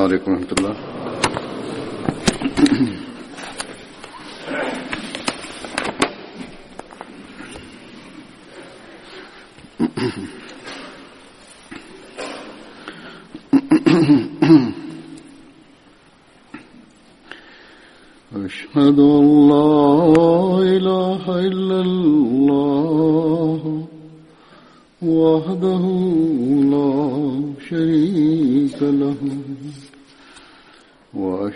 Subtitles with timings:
[0.00, 0.76] عليكم ورحمة الله.
[18.34, 19.49] أشهد أن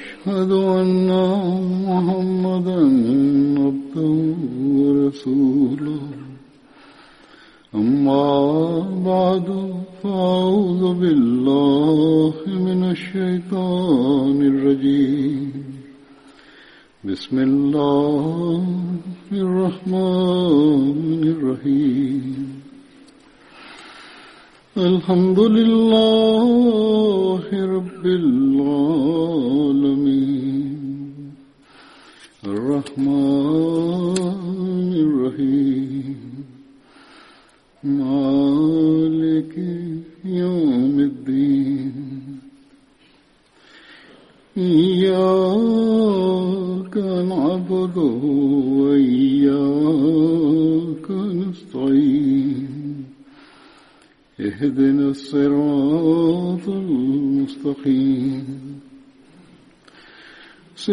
[0.04, 1.08] وأشهد أن
[1.88, 2.80] محمدا
[3.64, 4.34] عبده
[4.76, 6.02] ورسوله.
[7.74, 8.28] أما
[9.10, 9.48] بعد
[10.02, 15.52] فأعوذ بالله من الشيطان الرجيم.
[17.04, 18.64] بسم الله
[19.32, 22.24] الرحمن الرحيم.
[24.76, 25.73] الحمد لله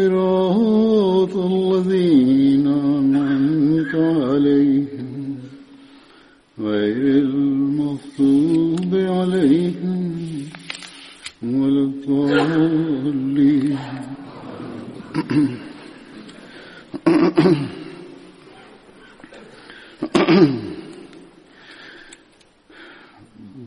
[0.02, 5.38] صراط الذين أنعمت عليهم
[6.58, 10.02] غير المغضوب عليهم
[11.44, 13.78] ولا الضالين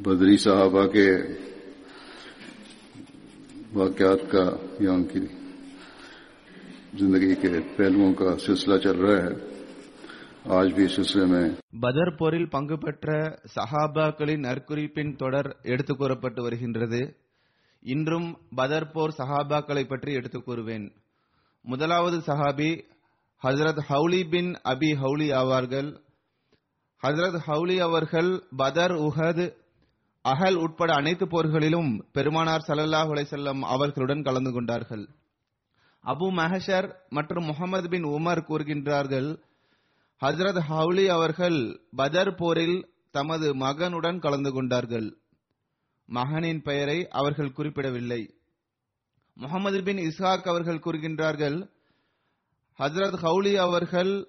[0.05, 1.08] بدری صحابہ کے
[3.74, 4.44] واقعات کا
[4.80, 5.20] یہاں کی
[11.80, 13.08] பதர் போரில் பங்கு பெற்ற
[13.57, 17.01] சஹாபாக்களின் நற்குறிப்பின் தொடர் எடுத்துக் கூறப்பட்டு வருகின்றது
[17.83, 20.86] இன்றும் பதர் போர் சஹாபாக்களை பற்றி எடுத்துக் கூறுவேன்
[21.64, 22.70] முதலாவது சஹாபி
[23.42, 25.91] ஹஜரத் ஹவுலி பின் அபி ஹவுலி ஆவார்கள்
[27.02, 29.45] ஹஜரத் ஹவுலி அவர்கள் பதர் உஹத்
[30.24, 35.05] அகல் உட்பட அனைத்து போர்களிலும் பெருமானார் ஸல்லல்லாஹு அலைஹி அவர்களுடன் கலந்து கொண்டார்கள்।
[36.05, 39.42] அபு மஹஷர் மற்றும் முகமது பின் உமர் கூறுகின்றார்கள்
[40.20, 45.17] ஹஜரத் ஹவுலி அவர்கள் பதர் போரில் தமது மகனுடன் கலந்து கொண்டார்கள்.
[46.07, 48.35] மகனின் பெயரை அவர்கள் குறிப்பிடவில்லை.
[49.35, 51.70] முகமது பின் இஸ்ஹாக் அவர்கள் கூறுகின்றார்கள்
[52.79, 54.29] ஹஜரத் ஹவுலி அவர்கள்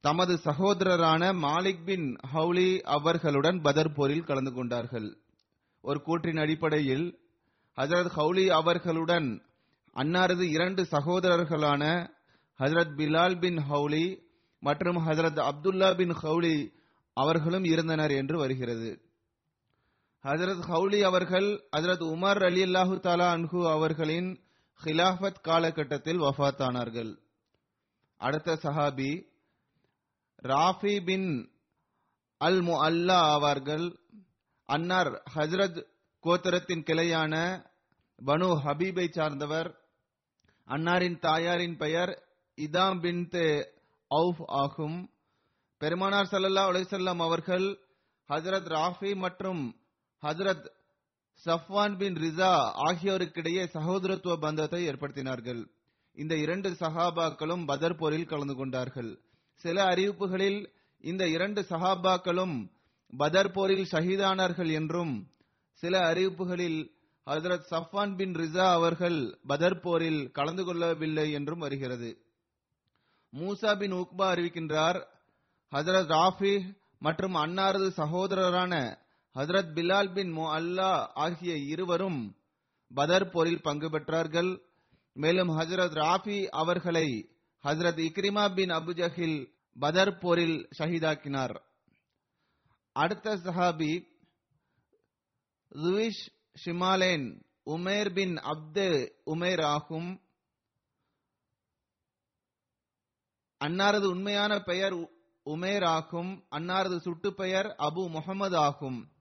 [0.00, 5.16] தமது சகோதரரான மாலிக் பின் ஹவுலி அவர்களுடன் பதர் போரில் கலந்து கொண்டார்கள்.
[5.80, 7.18] ஒரு கூற்றின் அடிப்படையில்
[7.76, 9.42] ஹஜரத் ஹவுலி அவர்களுடன்
[9.96, 11.82] அன்னாரது இரண்டு சகோதரர்களான
[12.60, 14.04] ஹசரத் பிலால் பின் ஹவுலி
[14.62, 16.56] மற்றும் ஹசரத் அப்துல்லா பின் ஹவுலி
[17.16, 18.90] அவர்களும் இருந்தனர் என்று வருகிறது.
[20.24, 24.30] ஹசரத் ஹவுலி அவர்கள் ஹசரத் உமர் அலி அல்லாஹு தாலா அன்ஹு அவர்களின்
[24.80, 27.12] ஹிலாஃபத் காலகட்டத்தில் வஃபாத்தானார்கள்
[28.20, 29.10] அடுத்த சஹாபி
[30.44, 31.28] ராஃபி பின்
[32.40, 33.86] அல் மு அல்லா ஆவார்கள்
[34.68, 35.80] அன்னார் ஹஜரத்
[36.24, 37.34] கோத்தரத்தின் கிளையான
[38.18, 39.68] பனு ஹபீபை சார்ந்தவர்
[40.68, 42.22] அன்னாரின் தாயாரின் பெயர்
[42.56, 43.28] இதாம் பின்
[44.10, 45.10] அவுஃப் ஆகும்.
[45.78, 47.66] பெருமானார் சல்லல்லா அலிசல்லாம் அவர்கள்
[48.28, 49.62] ஹஜரத் ராஃபி மற்றும்
[50.22, 50.66] ஹசரத்
[51.44, 52.52] சஃப்வான் பின் ரிசா
[52.88, 55.62] ஆகியோருக்கிடையே சகோதரத்துவ பந்தத்தை ஏற்படுத்தினார்கள்.
[56.12, 59.20] இந்த இரண்டு சஹாபாக்களும் பதர் போரில் கலந்து கொண்டார்கள்.
[59.54, 60.60] சில அறிவிப்புகளில்
[60.98, 62.56] இந்த இரண்டு சஹாபாக்களும்
[63.16, 65.14] பதர் போரில் ஷஹீதானார்கள் என்றும்
[65.72, 66.80] சில அறிவிப்புகளில்
[67.26, 72.10] ஹசரத் சஃபான் பின் ரிசா அவர்கள் பதர் போரில் கலந்து கொள்ளவில்லை என்றும் வருகிறது.
[73.32, 74.98] மூசா பின் உக்பா அறிவிக்கின்றார்
[75.72, 76.54] ஹசரத் ராஃபி
[76.98, 78.74] மற்றும் அன்னாரது சகோதரரான
[79.34, 82.36] ஹசரத் பிலால் பின் மோ அல்லா ஆகிய இருவரும்
[82.94, 84.50] பதர் போரில் பங்கு பெற்றார்கள்.
[85.12, 87.06] மேலும் ஹசரத் ராஃபி அவர்களை
[87.64, 89.38] ஹசரத் இக்ரிமா பின் அபுஜஹில்
[89.78, 91.56] பதர் போரில் ஷஹீதாக்கினார்.
[92.96, 93.92] அடுத்த சஹாபி
[95.72, 96.24] லுவிஷ்
[96.64, 100.20] ஷிமாலேன் உமேர் பின் அப்து உமேர் ஆகும்
[103.64, 104.92] அன்னாரது உண்மையான பெயர்
[105.46, 109.12] உமேர் ஆகும் அன்னாரது சுட்டு பெயர் அபு முகமது ஆகும்.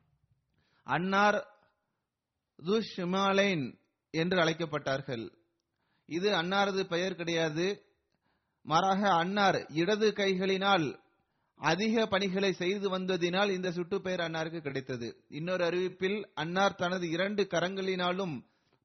[0.84, 1.48] அன்னார்
[2.64, 3.80] துஷிமாலைன்
[4.12, 5.34] என்று அழைக்கப்பட்டார்கள்.
[6.06, 7.86] இது அன்னாரது பெயர் கிடையாது.
[8.62, 11.01] மாறாக அன்னார் இடது கைகளினால்
[11.62, 15.08] அதிக பணிகளை செய்து வந்ததினால் இந்த சுட்டுப்பெயர் அன்னாருக்கு கிடைத்தது.
[15.30, 18.36] இன்னொரு அறிவிப்பில் அன்னார் தனது இரண்டு கரங்களினாலும்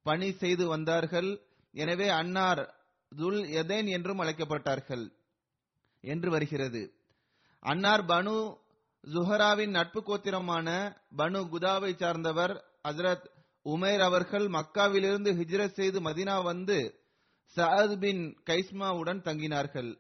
[0.03, 1.31] பணி செய்து வந்தார்கள்.
[1.75, 2.63] எனவே அன்னார்
[3.13, 5.05] துல் எதேன் என்றும் அழைக்கப்பட்டார்கள்
[6.01, 6.83] என்று வருகிறது.
[7.63, 8.37] அன்னார் பனு
[9.05, 10.69] ஜுஹராவின் நட்பு கோத்திரமான
[11.17, 12.55] பனு குதாவை சார்ந்தவர்
[12.89, 13.27] ஹசரத்
[13.67, 16.79] உமேர் அவர்கள் மக்காவிலிருந்து ஹிஜ்ரத் செய்து மதினா வந்து
[17.57, 19.91] சஅத் பின் கைஸ்மாவுடன் தங்கினார்கள்.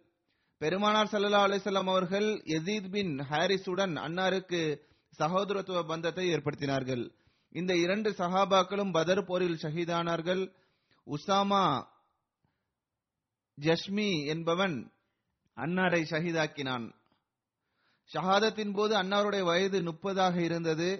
[0.59, 4.61] பெருமானார் சல்லா அலிசல்லாம் அவர்கள் எசீத் பின் ஹாரிஸுடன் அன்னாருக்கு
[5.19, 7.11] சகோதரத்துவ பந்தத்தை ஏற்படுத்தினார்கள்.
[7.53, 10.53] இந்த இரண்டு சஹாபாக்களும் பதர் போரில் ஷஹீதானார்கள்.
[11.07, 11.87] உசாமா
[13.59, 14.93] ஜஷ்மி என்பவன்
[15.57, 16.87] அன்னாரை ஷஹீதாக்கினான்.
[18.11, 20.91] ஷஹாதத்தின் போது அன்னாருடைய வயது முப்பதாக இருந்தது.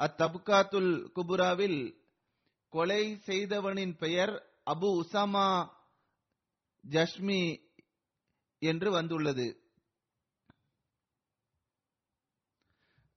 [0.00, 1.80] அத்தபுகாத்துல் குபுராவில்
[2.68, 4.34] கொலை செய்தவனின் பெயர்
[4.66, 5.68] அபு உசாமா
[6.84, 7.42] ஜஷ்மி
[8.62, 9.56] என்று வந்துள்ளது.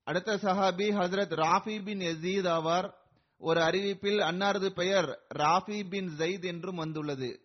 [0.04, 2.94] அடுத்த சஹாபி ஹசரத் ராஃபி பின் எசீத் ஆவார்.
[3.38, 7.40] ஒரு அறிவிப்பில் அன்னாரது பெயர் ராஃபி பின் ஜெயித் என்றும் வந்துள்ளது.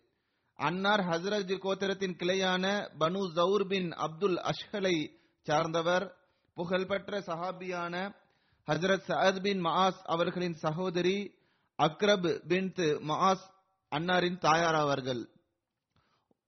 [0.55, 2.65] அன்னார் ஹசரத் கோத்திரத்தின் கிளையான
[2.99, 4.97] பனு ஜவுர் பின் அப்துல் அஷ்ஹலை
[5.41, 6.15] சார்ந்தவர்.
[6.53, 8.15] புகழ்பெற்ற சஹாபியான
[8.67, 11.17] ஹசரத் சஹத் பின் மஹாஸ் அவர்களின் சகோதரி
[11.79, 12.73] அக்ரப் பின்
[13.09, 13.45] மஹாஸ்
[13.91, 15.29] அன்னாரின் தாயார் அவர்கள்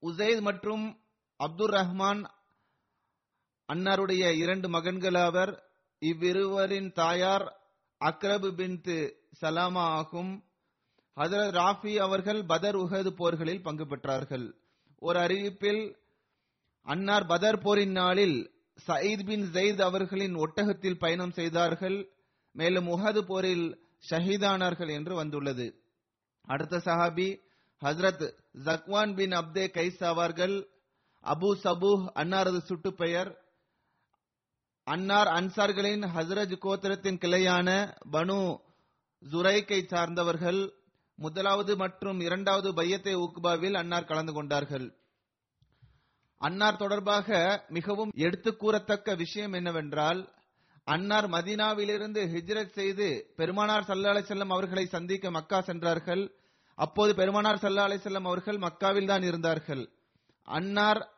[0.02, 0.84] உசைத் மற்றும்
[1.44, 2.20] அப்துல் ரஹ்மான்
[3.72, 5.52] அன்னாருடைய இரண்டு மகன்கள் அவர்
[6.00, 7.44] இவ்விருவரின் தாயார்
[8.00, 8.80] அக்ரப் பின்
[9.40, 10.32] சலாமா ஆகும்.
[11.16, 14.46] ஹதரத் ராஃபி அவர்கள் பதர் உஹது போர்களில் பங்கு பெற்றார்கள்.
[14.98, 15.82] ஒரு அறிவிப்பில்
[16.82, 18.38] அன்னார் பதர் போரின் நாளில்
[18.86, 21.98] சயீத் பின் ஜெயித் அவர்களின் ஒட்டகத்தில் பயணம் செய்தார்கள்.
[22.52, 23.66] மேலும் உஹது போரில்
[24.10, 25.66] ஷஹீதானார்கள் என்று வந்துள்ளது.
[26.44, 27.28] அடுத்த சஹாபி
[27.80, 28.24] ஹஸ்ரத்
[28.64, 30.56] ஜக்வான் பின் அப்தே கைஸ் ஆவார்கள்
[31.32, 33.30] அபு சபூஹ் அன்னாரது சுட்டு பெயர்.
[34.86, 37.68] அன்னார் அன்சார்களின் ஹஸ்ரஜ் கோத்திரத்தின் கிளையான
[38.12, 38.56] பனு
[39.32, 40.72] ஜுரைக்கை சார்ந்தவர்கள்.
[41.14, 44.86] முதலாவது மற்றும் இரண்டாவது பையத்தை உக்பாவில் அன்னார் கலந்து கொண்டார்கள்.
[46.36, 50.28] அன்னார் தொடர்பாக மிகவும் எடுத்து கூறத்தக்க விஷயம் என்னவென்றால்
[50.84, 56.34] அன்னார் மதீனாவிலிருந்து ஹிஜ்ரத் செய்து பெருமானார் சல்லா அலிசல்லம் அவர்களை சந்திக்க மக்கா சென்றார்கள்.
[56.74, 59.84] அப்போது பெருமானார் சல்லா அலிசல்லம் அவர்கள் மக்காவில் தான் இருந்தார்கள்.
[60.48, 61.13] அன்னார்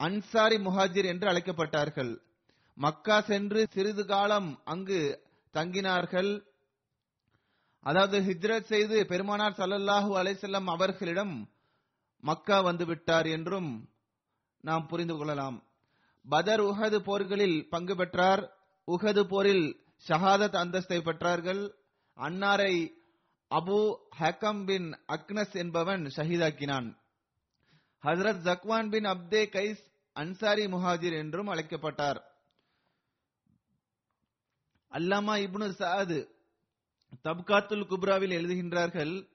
[0.00, 2.20] அன்சாரி முஹாஜிர் என்று அழைக்கப்பட்டார்கள்.
[2.74, 5.00] மக்கா சென்று சிறிது காலம் அங்கு
[5.52, 6.42] தங்கினார்கள்.
[7.80, 11.50] அதாவது ஹிஜ்ரத் செய்து பெருமானார் சல்லல்லாஹு அலைசல்லம் அவர்களிடம்
[12.20, 13.88] மக்கா வந்துவிட்டார் என்றும்
[14.60, 15.62] நாம் புரிந்து கொள்ளலாம்.
[16.28, 18.42] பதர் உஹது போர்களில் பங்கு பெற்றார்.
[18.86, 19.66] உஹது போரில்
[20.08, 21.62] ஷஹாதத் அந்தஸ்தை பெற்றார்கள்.
[22.16, 22.74] அன்னாரை
[23.50, 26.99] அபு ஹக்கம் பின் அக்னஸ் என்பவன் ஷஹீதாக்கினான்.
[28.04, 29.82] ஹசரத் ஜக்வான் பின் அப்தே கைஸ்
[30.12, 32.24] அன்சாரி முஹாஜிர் என்றும் அழைக்கப்பட்டார்.
[34.90, 36.28] அல்லாமா இப்னு சாது
[37.22, 39.28] தப்காத்துல் குப்ராவில் எழுதுகின்றார்கள்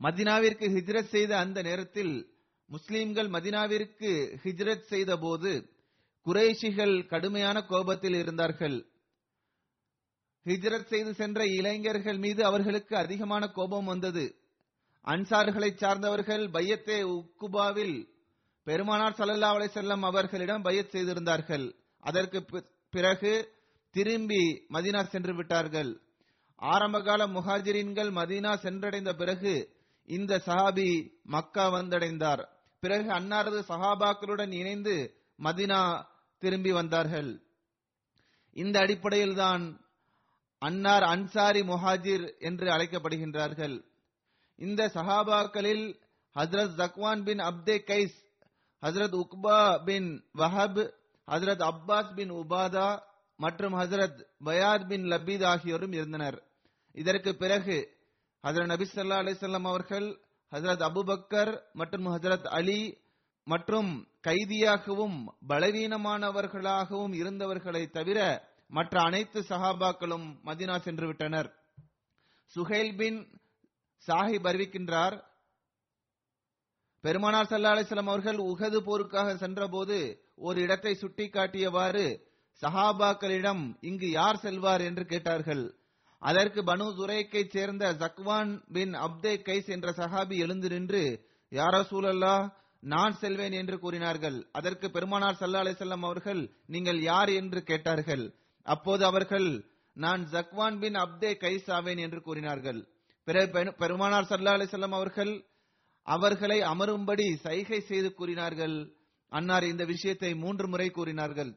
[0.00, 5.78] மதினாவிற்கு ஹிஜ்ரத் செய்த அந்த நேரத்தில் முஸ்லிம்கள் மதினாவிற்கு ஹிஜ்ரத் செய்த போது
[6.26, 8.86] குறைஷிகள் கடுமையான கோபத்தில் இருந்தார்கள்.
[10.44, 14.39] ஹிஜ்ரத் செய்து சென்ற இளைஞர்கள் மீது அவர்களுக்கு அதிகமான கோபம் வந்தது.
[15.04, 18.08] அன்சார்களை சார்ந்தவர்கள் பையத்தே உக்குபாவில்
[18.64, 21.74] பெருமானார் சல்லல்லா அலைசல்லம் அவர்களிடம் பையத் செய்திருந்தார்கள்.
[22.00, 22.44] அதற்கு
[22.90, 23.52] பிறகு
[23.90, 26.00] திரும்பி மதினா சென்று விட்டார்கள்.
[26.56, 29.76] ஆரம்பகால முஹாஜிரின்கள் மதீனா சென்றடைந்த பிறகு
[30.06, 32.46] இந்த சஹாபி மக்கா வந்தடைந்தார்.
[32.80, 36.06] பிறகு அன்னாரது சஹாபாக்களுடன் இணைந்து மதினா
[36.38, 37.42] திரும்பி வந்தார்கள்.
[38.52, 39.80] இந்த அடிப்படையில் தான்
[40.58, 43.88] அன்னார் அன்சாரி முஹாஜிர் என்று அழைக்கப்படுகின்றார்கள்.
[44.60, 45.84] இந்த சஹாபாக்களில்
[46.36, 48.18] ஹசரத் ஜக்வான் பின் அப்தே கைஸ்
[48.82, 50.82] ஹசரத் உக்பா பின் வஹப்
[51.28, 52.88] ஹசரத் அப்பாஸ் பின் உபாதா
[53.38, 56.38] மற்றும் ஹசரத் பயாத் பின் லபீத் ஆகியோரும் இருந்தனர்.
[56.94, 57.76] இதற்கு பிறகு
[58.44, 60.08] ஹசரத் நபி சல்லா அலிசல்லாம் அவர்கள்
[60.52, 62.80] ஹசரத் அபுபக்கர் மற்றும் ஹசரத் அலி
[63.46, 63.90] மற்றும்
[64.26, 68.18] கைதியாகவும் பலவீனமானவர்களாகவும் இருந்தவர்களை தவிர
[68.68, 71.48] மற்ற அனைத்து சஹாபாக்களும் மதினா சென்று விட்டனர்.
[72.54, 73.18] சுஹைல் பின்
[74.08, 75.16] சாஹிப் அறிவிக்கின்றார்
[77.04, 79.98] பெருமானார் சல்லா அலிஸ்லாம் அவர்கள் உகது போருக்காக சென்றபோது
[80.48, 82.06] ஒரு இடத்தை சுட்டி காட்டியவாறு
[82.62, 85.62] சஹாபாக்களிடம் இங்கு யார் செல்வார் என்று கேட்டார்கள்.
[86.22, 91.02] அதற்கு பனு துரைக்கைச் சேர்ந்த ஜக்வான் பின் அப்தே கைஸ் என்ற சஹாபி எழுந்து நின்று
[91.52, 92.34] யாரோ சூழல்லா
[92.82, 94.36] நான் செல்வேன் என்று கூறினார்கள்.
[94.52, 98.24] அதற்கு பெருமானார் சல்லா அலிசல்லாம் அவர்கள் நீங்கள் யார் என்று கேட்டார்கள்?
[98.66, 99.48] அப்போது அவர்கள்
[99.96, 102.80] நான் ஜக்வான் பின் அப்தே கைஸ் ஆவேன் என்று கூறினார்கள்.
[103.30, 105.32] பிறகு பெருமானார் சல்லா அலிசல்லாம் அவர்கள்
[106.06, 108.76] அவர்களை அமரும்படி சைகை செய்து கூறினார்கள்.
[109.32, 111.50] அன்னார் இந்த விஷயத்தை மூன்று முறை கூறினார்கள்.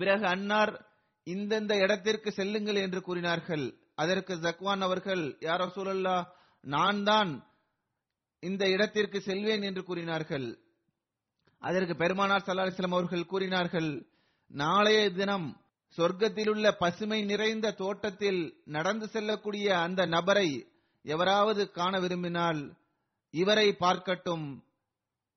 [0.00, 0.72] பிறகு அன்னார்
[1.26, 3.64] இந்தந்த இடத்திற்கு செல்லுங்கள் என்று கூறினார்கள்.
[4.02, 6.16] அதற்கு ஜக்வான் அவர்கள் யார் சூழல்லா
[6.64, 7.32] நான் தான்
[8.42, 10.48] இந்த இடத்திற்கு செல்வேன் என்று கூறினார்கள்.
[11.62, 13.90] அதற்கு பெருமானார் சல்லா அலிஸ்லாம் அவர்கள் கூறினார்கள்
[14.50, 15.48] நாளைய தினம்
[15.96, 20.66] சொர்க்கத்திலுள்ள பசுமை நிறைந்த தோட்டத்தில் நடந்து செல்லக்கூடிய அந்த நபரை
[21.02, 22.76] எவராவது காண விரும்பினால்
[23.30, 24.60] இவரை பார்க்கட்டும்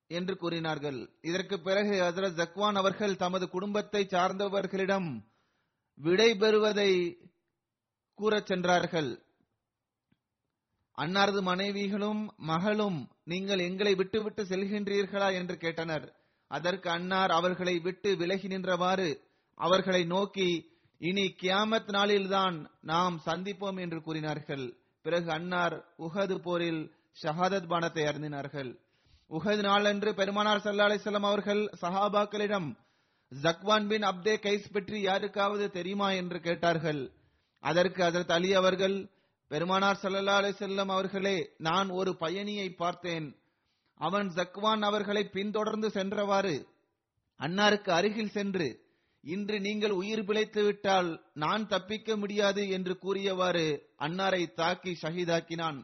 [0.08, 1.10] என்று கூறினார்கள்.
[1.22, 5.24] இதற்கு பிறகு ஹசரத் ஜக்வான் அவர்கள் தமது குடும்பத்தை சார்ந்தவர்களிடம்
[5.96, 7.18] விடை பெறுவதை
[8.18, 9.24] கூறச் சென்றார்கள்.
[10.98, 15.34] அன்னாரது மனைவிகளும் மகளும் நீங்கள் எங்களை விட்டுவிட்டு செல்கின்றீர்களா?
[15.34, 16.14] என்று கேட்டனர்.
[16.48, 19.30] அதற்கு அன்னார் அவர்களை விட்டு விலகி நின்றவாறு
[19.66, 20.50] அவர்களை நோக்கி
[21.02, 24.66] இனி கியாமத் நாளில்தான் நாம் சந்திப்போம் என்று கூறினார்கள்.
[25.06, 25.76] பிறகு அன்னார்
[26.06, 26.82] உஹது போரில்
[27.22, 28.72] ஷஹாதத் பானத்தை அருந்தினார்கள்.
[29.30, 32.70] உஹது நாளன்று பெருமானார் சல்லா அலிஸ்லாம் அவர்கள் சஹாபாக்களிடம்
[33.32, 37.02] ஜக்வான் பின் அப்தே கைஸ் பற்றி யாருக்காவது தெரியுமா என்று கேட்டார்கள்.
[37.64, 38.98] அதற்கு அதற்கு அலி அவர்கள்
[39.52, 41.38] பெருமானார் சல்லல்லா அலிசல்லம் அவர்களே
[41.68, 43.28] நான் ஒரு பயணியை பார்த்தேன்.
[44.00, 46.56] அவன் ஜக்வான் அவர்களை பின்தொடர்ந்து சென்றவாறு
[47.40, 48.68] அன்னாருக்கு அருகில் சென்று
[49.24, 53.66] இன்று நீங்கள் உயிர் பிழைத்து விட்டால் நான் தப்பிக்க முடியாது என்று கூறியவாறு
[54.00, 55.80] அன்னாரை தாக்கி ஷஹீதாக்கினான்.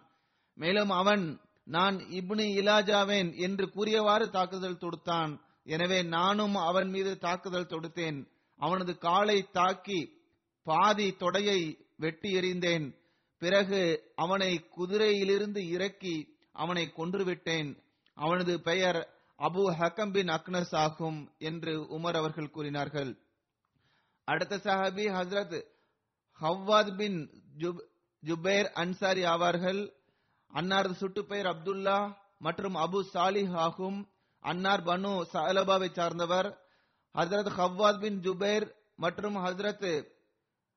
[0.54, 5.40] மேலும் அவன் நான் இப்னு இலாஜாவேன் என்று கூறியவாறு தாக்குதல் தொடுத்தான்.
[5.64, 8.20] எனவே நானும் அவன் மீது தாக்குதல் தொடுத்தேன்.
[8.60, 10.00] அவனது காலை தாக்கி
[10.64, 11.60] பாதி தொடையை
[11.96, 12.88] வெட்டி எறிந்தேன்.
[13.38, 16.16] பிறகு அவனை குதிரையிலிருந்து இறக்கி
[16.52, 17.70] அவனை கொன்றுவிட்டேன்.
[18.14, 19.00] அவனது பெயர்
[19.40, 23.12] அபு ஹக்கம் பின் அக்னஸ் ஆகும் என்று உமர் அவர்கள் கூறினார்கள்.
[24.32, 25.58] அடுத்த சஹாபி ஹசரத்
[26.42, 27.20] ஹவ்வாத் பின்
[28.24, 29.80] ஜுபேர் அன்சாரி ஆவார்கள்.
[30.54, 31.98] அன்னாரது சுட்டுப்பெயர் அப்துல்லா
[32.38, 34.00] மற்றும் அபு சாலிஹ் ஆகும்.
[34.44, 36.50] அன்னார் பனு சலபாவை சார்ந்தவர்.
[37.16, 39.88] ஹசரத் ஹவ்வாத் பின் ஜுபேர் மற்றும் ஹசரத்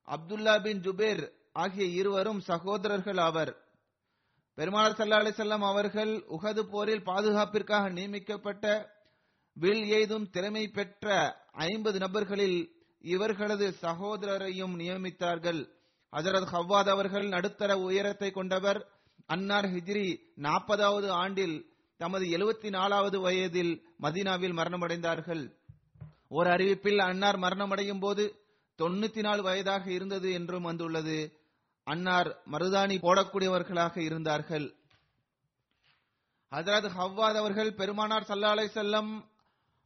[0.07, 3.53] அப்துல்லா பின் ஜுபேர் ஆகிய இருவரும் சகோதரர்கள் ஆவர்.
[4.57, 8.65] பெருமாள் சல்லா அலிசல்லாம் அவர்கள் உகது போரில் பாதுகாப்பிற்காக நியமிக்கப்பட்ட
[9.57, 11.07] வில் எய்தும் திறமை பெற்ற
[11.51, 12.59] ஐம்பது நபர்களில்
[13.01, 15.69] இவர்களது சகோதரரையும் நியமித்தார்கள்.
[16.11, 18.87] ஹசரத் ஹவ்வாத் அவர்கள் நடுத்தர உயரத்தை கொண்டவர்.
[19.25, 25.51] அன்னார் ஹிஜ்ரி நாற்பதாவது ஆண்டில் தமது எழுபத்தி நாலாவது வயதில் மதீனாவில் மரணமடைந்தார்கள்.
[26.29, 28.39] ஒரு அறிவிப்பில் அன்னார் மரணமடையும் போது
[28.77, 31.39] தொண்ணூத்தி நாலு வயதாக இருந்தது என்றும் வந்துள்ளது.
[31.83, 34.73] அன்னார் மருதாணி போடக்கூடியவர்களாக இருந்தார்கள்.
[36.51, 39.30] ஹசரத் ஹவ்வாத் அவர்கள் பெருமானார் சல்லா அலை செல்லம்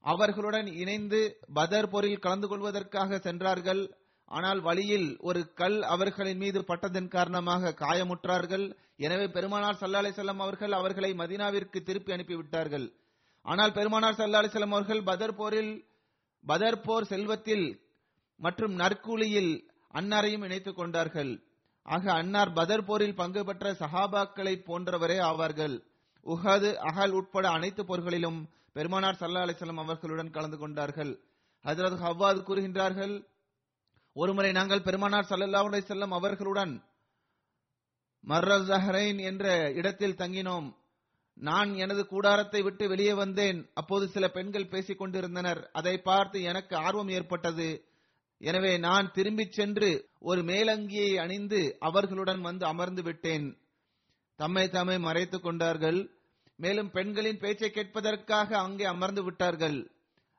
[0.06, 1.20] அவர்களுடன் இணைந்து
[1.58, 3.84] பதர் போரில் கலந்து கொள்வதற்காக சென்றார்கள்.
[4.32, 8.66] ஆனால் வழியில் ஒரு கல் அவர்களின் மீது பட்டதன் காரணமாக காயமுற்றார்கள்.
[9.06, 12.88] எனவே பெருமானார் சல்லா அலிசல்லாம் செல்லம் அவர்கள் அவர்களை மதீனாவிற்கு திருப்பி அனுப்பிவிட்டார்கள்.
[13.46, 15.74] ஆனால் பெருமானார் சல்லா அலிசல்லாம் செல்லம் அவர்கள் பதர் போரில்
[16.44, 17.68] பதர் போர் செல்வத்தில்
[18.40, 19.54] மற்றும் நற்கூலியில்
[19.94, 21.32] அன்னாரையும் இணைத்துக் கொண்டார்கள்.
[21.86, 25.76] ஆக அன்னார் பதர் போரில் பங்கு பெற்ற சஹாபாக்களை போன்றவரே ஆவார்கள்.
[26.26, 28.40] உஹது அகல் உட்பட அனைத்து போர்களிலும்
[28.76, 31.20] பெருமானார் சல்லா அலிசல்லாம் அவர்களுடன் கலந்து கொண்டார்கள்.
[31.64, 33.26] ஹஜரத் ஹவ்வாது கூறுகின்றார்கள்
[34.14, 36.84] ஒருமுறை நாங்கள் பெருமானார் சல்லல்லா அலிசல்லம் அவர்களுடன்
[38.28, 40.76] மர்ரல் ஜஹரைன் என்ற இடத்தில் தங்கினோம்.
[41.34, 43.70] நான் எனது கூடாரத்தை விட்டு வெளியே வந்தேன்.
[43.74, 45.70] அப்போது சில பெண்கள் பேசிக் கொண்டிருந்தனர்.
[45.74, 47.86] அதை பார்த்து எனக்கு ஆர்வம் ஏற்பட்டது.
[48.38, 53.58] எனவே நான் திரும்பிச் சென்று ஒரு மேலங்கியை அணிந்து அவர்களுடன் வந்து அமர்ந்து விட்டேன்.
[54.36, 56.15] தம்மை தம்மை மறைத்துக் கொண்டார்கள்.
[56.56, 59.92] மேலும் பெண்களின் பேச்சை கேட்பதற்காக அங்கே அமர்ந்து விட்டார்கள்.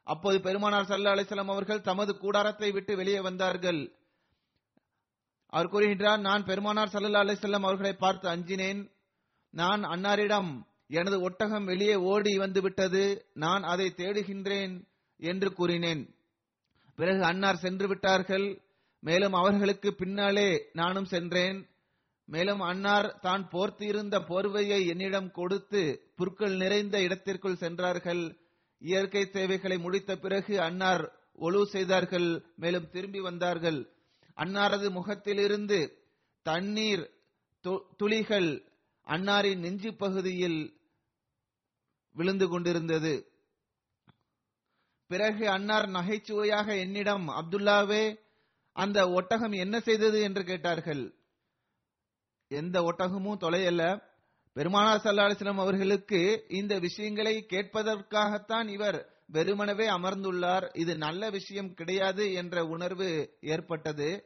[0.02, 3.80] அப்போது பெருமானார் சல்லா அலிஸ்லாம் அவர்கள் தமது கூடாரத்தை விட்டு வெளியே வந்தார்கள்.
[5.46, 8.90] அவர் கூறுகின்றார் நான் பெருமானார் சல்லா அலிஸ்லாம் அவர்களை பார்த்து அஞ்சினேன்.
[9.50, 10.50] நான் அன்னாரிடம்
[10.88, 13.28] எனது ஒட்டகம் வெளியே ஓடி வந்து விட்டது.
[13.34, 14.74] நான் அதை தேடுகின்றேன்
[15.16, 16.14] என்று கூறினேன்.
[16.96, 18.60] பிறகு அன்னார் சென்று விட்டார்கள்.
[19.02, 21.58] மேலும் அவர்களுக்கு பின்னாலே நானும் சென்றேன்.
[22.26, 28.36] மேலும் அன்னார் தான் போர்த்தியிருந்த போர்வையை என்னிடம் கொடுத்து புற்கள் நிறைந்த இடத்திற்குள் சென்றார்கள்.
[28.78, 32.44] இயற்கை சேவைகளை முடித்த பிறகு அன்னார் ஒழு செய்தார்கள்.
[32.56, 33.88] மேலும் திரும்பி வந்தார்கள்.
[34.36, 35.98] அன்னாரது முகத்திலிருந்து
[36.42, 37.10] தண்ணீர்
[37.62, 38.72] து- துளிகள்
[39.06, 40.80] அன்னாரின் நெஞ்சு பகுதியில்
[42.12, 43.30] விழுந்து கொண்டிருந்தது.
[45.06, 48.18] பிறகு அன்னார் நகைச்சுவையாக என்னிடம் அப்துல்லாவே
[48.72, 50.20] அந்த ஒட்டகம் என்ன செய்தது?
[50.20, 51.15] என்று கேட்டார்கள்.
[52.48, 54.02] எந்த ஒட்டகமும் தொலையல்ல.
[54.52, 60.78] பெருமானார் சல்லா அவர்களுக்கு இந்த விஷயங்களை கேட்பதற்காகத்தான் இவர் வெறுமனவே அமர்ந்துள்ளார்.
[60.78, 64.24] இது நல்ல விஷயம் கிடையாது என்ற உணர்வு ஏற்பட்டது.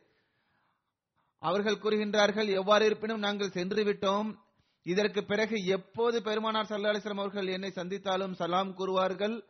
[1.38, 4.38] அவர்கள் கூறுகின்றார்கள் எவ்வாறு இருப்பினும் நாங்கள் சென்று விட்டோம்.
[4.82, 9.42] இதற்கு பிறகு எப்போது பெருமானார் சல்லா அலிஸ்லாம் அவர்கள் என்னை சந்தித்தாலும் சலாம் கூறுவார்கள்?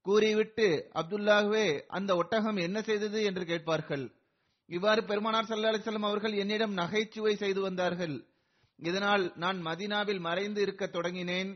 [0.00, 3.22] கூறிவிட்டு அப்துல்லாஹ்வே அந்த ஒட்டகம் என்ன செய்தது?
[3.22, 4.19] என்று கேட்பார்கள்.
[4.70, 8.24] இவ்வாறு பெருமானார் சல்லா அலைஹி அவர்கள் என்னிடம் நகைச்சுவை செய்து வந்தார்கள்.
[8.76, 11.50] இதனால் நான் மதீனாவில் மறைந்து இருக்க தொடங்கினேன்.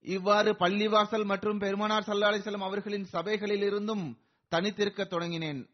[0.00, 4.18] இவ்வாறு பள்ளிவாசல் மற்றும் பெருமானார் சல்லா அலைஹி அவர்களின் சபைகளில் இருந்தும்
[4.52, 5.68] தனித்திருக்க தொடங்கினேன்.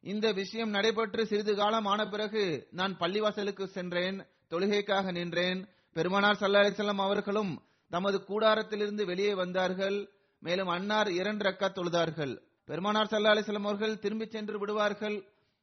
[0.00, 5.68] இந்த விஷயம் நடைபெற்று சிறிது காலம் ஆன பிறகு நான் பள்ளிவாசலுக்கு சென்றேன் தொழுகைக்காக நின்றேன்.
[5.92, 10.08] பெருமானார் சல்லா அலைஹி அவர்களும் தமது கூடாரத்திலிருந்து வெளியே வந்தார்கள்.
[10.38, 12.34] மேலும் அன்னார் இரண்டு ரக்கா தொழுதார்கள்.
[12.64, 15.16] பெருமானார் சல்லா அலிசல்லாம் அவர்கள் திரும்பிச் சென்று விடுவார்கள்.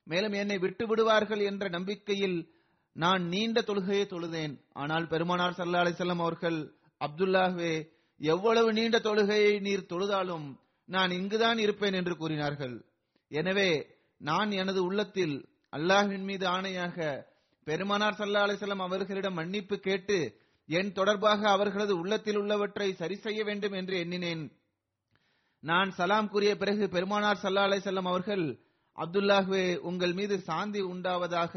[0.09, 2.39] மேலும் என்னை விட்டு விடுவார்கள் என்ற நம்பிக்கையில்
[2.95, 4.53] நான் நீண்ட தொழுகையை தொழுதேன்.
[4.81, 6.59] ஆனால் பெருமானார் சல்லா அலிசல்லாம் அவர்கள்
[7.01, 7.73] அப்துல்லாஹ்வே
[8.21, 10.47] எவ்வளவு நீண்ட தொழுகையை நீர் தொழுதாலும்
[10.89, 12.75] நான் இங்குதான் இருப்பேன் என்று கூறினார்கள்.
[13.31, 13.69] எனவே
[14.21, 15.35] நான் எனது உள்ளத்தில்
[15.73, 16.97] அல்லாஹின் மீது ஆணையாக
[17.67, 20.17] பெருமானார் சல்லா அலிசல்லாம் அவர்களிடம் மன்னிப்பு கேட்டு
[20.69, 24.43] என் தொடர்பாக அவர்களது உள்ளத்தில் உள்ளவற்றை சரி செய்ய வேண்டும் என்று எண்ணினேன்.
[25.63, 28.45] நான் சலாம் கூறிய பிறகு பெருமானார் சல்லா அலைஹி அவர்கள்
[28.97, 31.55] அப்துல்லாஹ்வே உங்கள் மீது சாந்தி உண்டாவதாக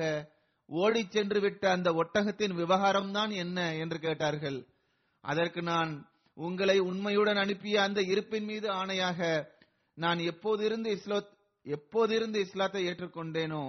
[0.69, 4.59] ஓடிச் சென்று விட்ட அந்த ஒட்டகத்தின் விவகாரம்தான் என்ன என்று கேட்டார்கள்.
[5.25, 5.91] அதற்கு நான்
[6.37, 9.49] உங்களை உண்மையுடன் அனுப்பிய அந்த இருப்பின் மீது ஆணையாக
[9.99, 11.19] நான் எப்போதிருந்து இஸ்லோ
[11.67, 13.65] எப்போதிருந்து இஸ்லாத்தை ஏற்றுக்கொண்டேனோ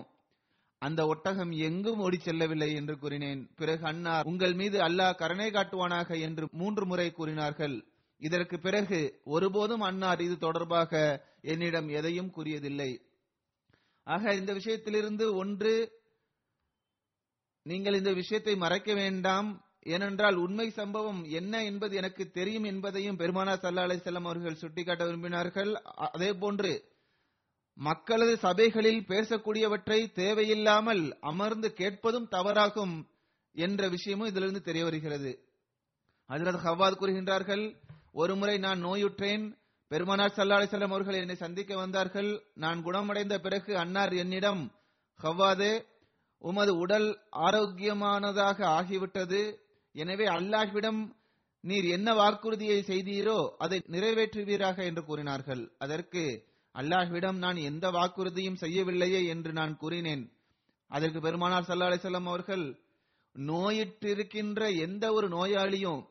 [0.82, 3.42] அந்த ஒட்டகம் எங்கும் ஓடி செல்லவில்லை என்று கூறினேன்.
[3.60, 7.76] பிறகு அன்னார் உங்கள் மீது அல்லாஹ் கருணை காட்டுவானாக என்று மூன்று முறை கூறினார்கள்.
[8.22, 9.00] இதற்கு பிறகு
[9.36, 10.92] ஒருபோதும் அன்னார் இது தொடர்பாக
[11.52, 12.92] என்னிடம் எதையும் கூறியதில்லை.
[14.04, 16.02] ஆக இந்த விஷயத்திலிருந்து ஒன்று
[17.64, 19.66] நீங்கள் இந்த விஷயத்தை மறைக்க வேண்டாம்.
[19.84, 25.74] ஏனென்றால் உண்மை சம்பவம் என்ன என்பது எனக்கு தெரியும் என்பதையும் பெருமானா சல்லா அலிசல்லாம் அவர்கள் சுட்டிக்காட்ட விரும்பினார்கள்.
[25.96, 26.92] அதே போன்று
[27.74, 33.08] மக்களது சபைகளில் பேசக்கூடியவற்றை தேவையில்லாமல் அமர்ந்து கேட்பதும் தவறாகும்
[33.52, 35.32] என்ற விஷயமும் இதிலிருந்து தெரிய வருகிறது.
[36.30, 37.82] ஹஜரத் ஹவாத் கூறுகின்றார்கள்
[38.12, 39.46] ஒருமுறை நான் நோயுற்றேன்
[39.94, 42.30] பெருமானார் ஸல்லல்லாஹு செல்லம் அவர்கள் என்னை சந்திக்க வந்தார்கள்.
[42.64, 44.62] நான் குணமடைந்த பிறகு அன்னார் என்னிடம்
[45.20, 45.74] ஹவ்வாதே
[46.42, 47.10] உமது உடல்
[47.48, 49.42] ஆரோக்கியமானதாக ஆகிவிட்டது.
[49.96, 51.02] எனவே அல்லாஹ்விடம்
[51.64, 55.62] நீர் என்ன வாக்குறுதியை செய்தீரோ அதை நிறைவேற்றுவீராக என்று கூறினார்கள்.
[55.84, 56.24] அதற்கு
[56.76, 60.24] அல்லாஹ்விடம் நான் எந்த வாக்குறுதியும் செய்யவில்லையே என்று நான் கூறினேன்.
[60.92, 62.66] அதற்கு பெருமானார் ஸல்லல்லாஹு செல்லம் அவர்கள்
[63.36, 66.02] நோயிட்டிருக்கின்ற எந்த ஒரு நோயாளியும்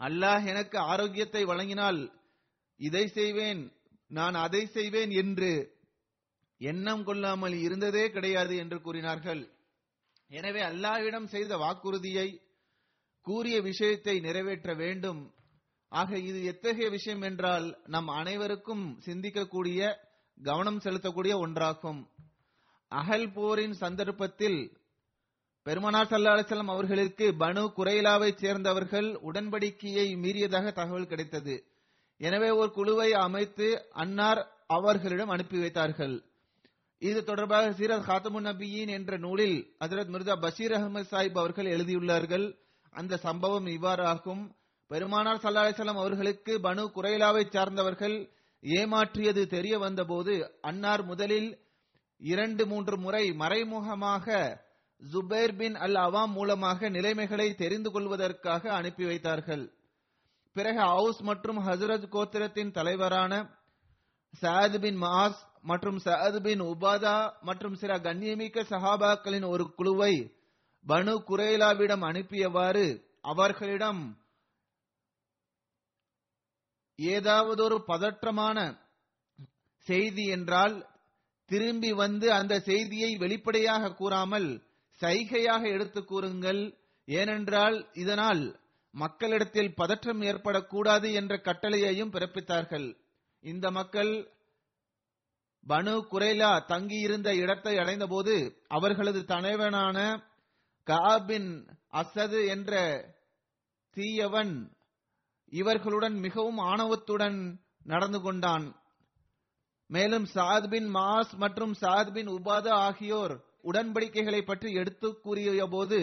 [0.00, 2.00] அல்லாஹ் எனக்கு ஆரோக்கியத்தை வழங்கினால்
[2.80, 3.62] இதை செய்வேன்
[4.10, 5.52] நான் அதை செய்வேன் என்று
[6.60, 9.42] எண்ணம் கொள்ளாமல் இருந்ததே கிடையாது என்று கூறினார்கள்.
[10.30, 12.28] எனவே அல்லாவிடம் செய்த வாக்குறுதியை
[13.26, 15.20] கூறிய விஷயத்தை நிறைவேற்ற வேண்டும்.
[15.92, 19.80] ஆக இது எத்தகைய விஷயம் என்றால் நம் அனைவருக்கும் சிந்திக்கக்கூடிய
[20.40, 22.00] கவனம் செலுத்தக்கூடிய ஒன்றாகும்.
[22.92, 24.58] அகல் போரின் சந்தர்ப்பத்தில்
[25.66, 31.56] பெருமானார் ஸல்லல்லாஹு அவர்களுக்கு பனு குறைலாவைச் சேர்ந்தவர்கள் உடன்படிக்கையை மீறியதாக தகவல் கிடைத்தது.
[32.20, 36.14] எனவே ஒரு குழுவை அமைத்து அன்னார் அவர்களிடம் அனுப்பி வைத்தார்கள்.
[37.02, 42.46] இது தொடர்பாக சீரத் ஹாத்தமு நபியின் என்ற நூலில் ஹஜரத் மிர்சா பஷீர் அகமது சாஹிப் அவர்கள் எழுதியுள்ளார்கள்.
[42.90, 44.42] அந்த சம்பவம் இவ்வாறாகும்.
[44.90, 48.16] பெருமானார் சல்லா அலிசல்லாம் அவர்களுக்கு பனு குறைலாவை சார்ந்தவர்கள்
[48.62, 51.48] ஏமாற்றியது தெரிய வந்தபோது அன்னார் முதலில்
[52.20, 54.26] இரண்டு மூன்று முறை மறைமுகமாக
[55.02, 59.64] ஜுபேர் பின் அல் அவாம் மூலமாக நிலைமைகளை தெரிந்து கொள்வதற்காக அனுப்பி வைத்தார்கள்.
[60.56, 63.32] பிறகு அவுஸ் மற்றும் ஹசரத் கோத்திரத்தின் தலைவரான
[64.42, 70.14] சஹத் பின் மாஸ் மற்றும் சஹத் பின் உபாதா மற்றும் சில கண்ணியமிக்க சஹாபாக்களின் ஒரு குழுவை
[70.86, 72.86] பனு குரேலாவிடம் அனுப்பியவாறு
[73.22, 74.02] அவர்களிடம்
[76.98, 78.58] ஏதாவது ஒரு பதற்றமான
[79.86, 80.76] செய்தி என்றால்
[81.50, 84.48] திரும்பி வந்து அந்த செய்தியை வெளிப்படையாக கூறாமல்
[85.00, 86.62] சைகையாக எடுத்து கூறுங்கள்.
[87.08, 88.42] ஏனென்றால் இதனால்
[89.02, 92.88] மக்களிடத்தில் பதற்றம் ஏற்படக்கூடாது என்ற கட்டளையையும் பிறப்பித்தார்கள்.
[93.44, 94.12] இந்த மக்கள்
[95.66, 98.34] பனு குரேலா தங்கியிருந்த இடத்தை அடைந்தபோது
[98.68, 99.98] அவர்களது தலைவனான
[100.86, 101.50] காபின்
[101.92, 102.72] அசது என்ற
[103.96, 104.54] தீயவன்
[105.52, 107.38] இவர்களுடன் மிகவும் ஆணவத்துடன்
[107.92, 108.66] நடந்து கொண்டான்.
[109.90, 115.98] மேலும் சாத் பின் மாஸ் மற்றும் சாத் பின் உபாதா ஆகியோர் உடன்படிக்கைகளை பற்றி எடுத்து கூறிய போது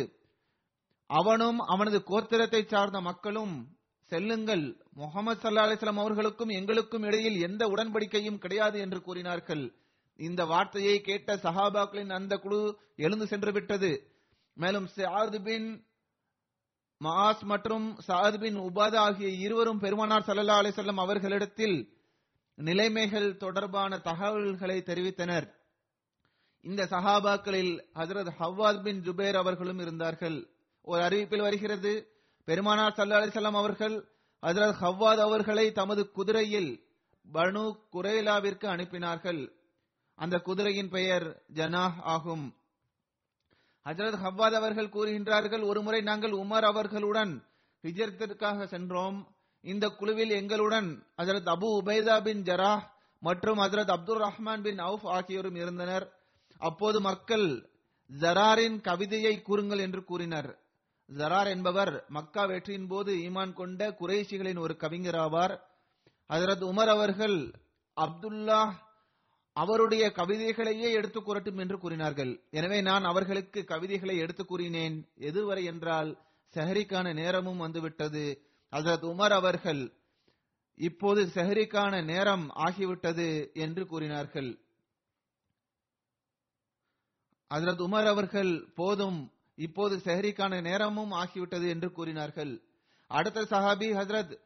[1.20, 3.68] அவனும் அவனது கோத்திரத்தை சார்ந்த மக்களும்
[4.12, 4.84] செல்லுங்கள்.
[4.94, 9.74] முகமது சல்லா அலிஸ்லாம் அவர்களுக்கும் எங்களுக்கும் இடையில் எந்த உடன்படிக்கையும் கிடையாது என்று கூறினார்கள்.
[10.16, 14.08] இந்த வார்த்தையை கேட்ட சஹாபாக்களின் அந்த குழு எழுந்து சென்று விட்டது.
[14.54, 15.86] மேலும் சாத் பின்
[17.04, 21.78] மாஸ் மற்றும் சாத் பின் உபாதா ஆகிய இருவரும் பெருமானார் சல்லா அலிசல்லம் அவர்களிடத்தில்
[22.56, 25.48] நிலைமைகள் தொடர்பான தகவல்களை தெரிவித்தனர்.
[26.62, 30.53] இந்த சஹாபாக்களில் ஹஜரத் ஹவாத் பின் ஜுபேர் அவர்களும் இருந்தார்கள்.
[30.84, 32.08] ஒரு அறிவிப்பில் வருகிறது.
[32.46, 34.08] பெருமானார் சல்லா அலிசல்லாம் அவர்கள்
[34.42, 36.84] ஹஜரத் ஹவ்வாத் அவர்களை தமது குதிரையில்
[37.34, 39.52] பனு குரேலாவிற்கு அனுப்பினார்கள்.
[40.16, 42.56] அந்த குதிரையின் பெயர் ஜனாஹ் ஆகும்.
[43.86, 47.44] ஹஜரத் ஹவ்வாத் அவர்கள் கூறுகின்றார்கள் ஒருமுறை நாங்கள் உமர் அவர்களுடன்
[47.82, 49.36] ஹிஜரத்திற்காக சென்றோம்.
[49.62, 52.84] இந்த குழுவில் எங்களுடன் ஹஜரத் அபு உபைதா பின் ஜராஹ்
[53.20, 56.14] மற்றும் Hazrat Abdul Rahman bin Awf ஆகியோரும் இருந்தனர்.
[56.58, 57.70] அப்போது மக்கள்
[58.20, 60.63] ஜராரின் கவிதையை கூறுங்கள் என்று கூறினர்.
[61.10, 65.60] ஜரார் என்பவர் மக்கா வெற்றியின் போது ஈமான் கொண்ட குறைஷிகளின் ஒரு கவிஞர் ஆவார்.
[66.30, 67.54] ஹசரத் உமர் அவர்கள்
[67.98, 68.76] அப்துல்லா
[69.54, 72.44] அவருடைய கவிதைகளையே எடுத்து கூறட்டும் என்று கூறினார்கள்.
[72.52, 75.08] எனவே நான் அவர்களுக்கு கவிதைகளை எடுத்து கூறினேன்.
[75.16, 76.18] எதுவரை என்றால்
[76.54, 78.42] செஹரிக்கான நேரமும் வந்துவிட்டது.
[78.72, 79.94] ஹசரத் உமர் அவர்கள்
[80.76, 84.58] இப்போது செஹரிக்கான நேரம் ஆகிவிட்டது என்று கூறினார்கள்.
[87.50, 92.62] ஹசரத் உமர் அவர்கள் போதும் இப்போது செஹரிக்கான நேரமும் ஆகிவிட்டது என்று கூறினார்கள்.
[93.08, 94.38] அடுத்த சஹாபி ஹசரத்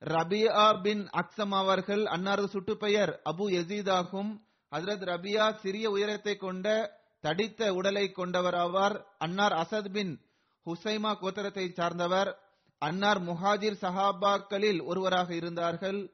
[0.00, 4.40] ரபியா பின் அக்சம் அவர்கள் அன்னாரது சுட்டுப்பெயர் அபு எசீதாகும்
[4.72, 9.04] ஹசரத் ரபியா சிறிய உயரத்தை கொண்ட தடித்த உடலை கொண்டவர் ஆவார்.
[9.18, 10.20] அன்னார் அசத் பின்
[10.66, 12.38] ஹுசைமா கோத்திரத்தை சார்ந்தவர்.
[12.78, 16.12] அன்னார் முஹாஜிர் சஹாபாக்களில் ஒருவராக இருந்தார்கள்.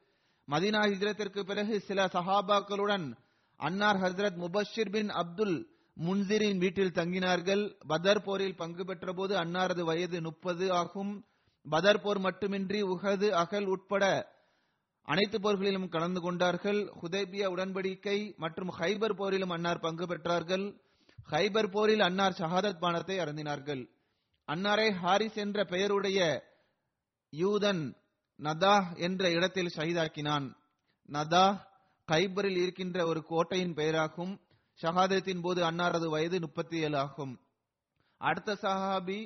[0.48, 3.16] மதினா ஹிஜ்ரத்திற்கு பிறகு சில சஹாபாக்களுடன்
[3.56, 7.78] அன்னார் ஹசரத் முபஷிர் பின் அப்துல் முன்சிரின் வீட்டில் தங்கினார்கள்.
[7.86, 11.26] பதர் போரில் பங்கு பெற்றபோது அன்னாரது வயது முப்பது ஆகும்.
[11.68, 14.34] பதர் போர் மட்டுமின்றி உஹது அகல் உட்பட
[15.02, 16.92] அனைத்து போர்களிலும் கலந்து கொண்டார்கள்.
[17.02, 20.80] ஹுதேபியா உடன்படிக்கை மற்றும் ஹைபர் போரிலும் அன்னார் பங்கு பெற்றார்கள்.
[21.30, 23.88] ஹைபர் போரில் அன்னார் ஷஹாதத் பானத்தை அருந்தினார்கள்.
[24.46, 26.44] அன்னாரை ஹாரிஸ் என்ற பெயருடைய
[27.30, 27.94] யூதன்
[28.36, 30.54] நதா என்ற இடத்தில் ஷஹீதாக்கினான்.
[31.06, 31.66] நதா
[32.06, 34.40] கைபரில் இருக்கின்ற ஒரு கோட்டையின் பெயராகும்.
[34.82, 37.34] ஷஹாதத்தின் போது அன்னாரது வயது முப்பத்தி ஏழு ஆகும்.
[38.20, 39.20] அடுத்த சஹாபி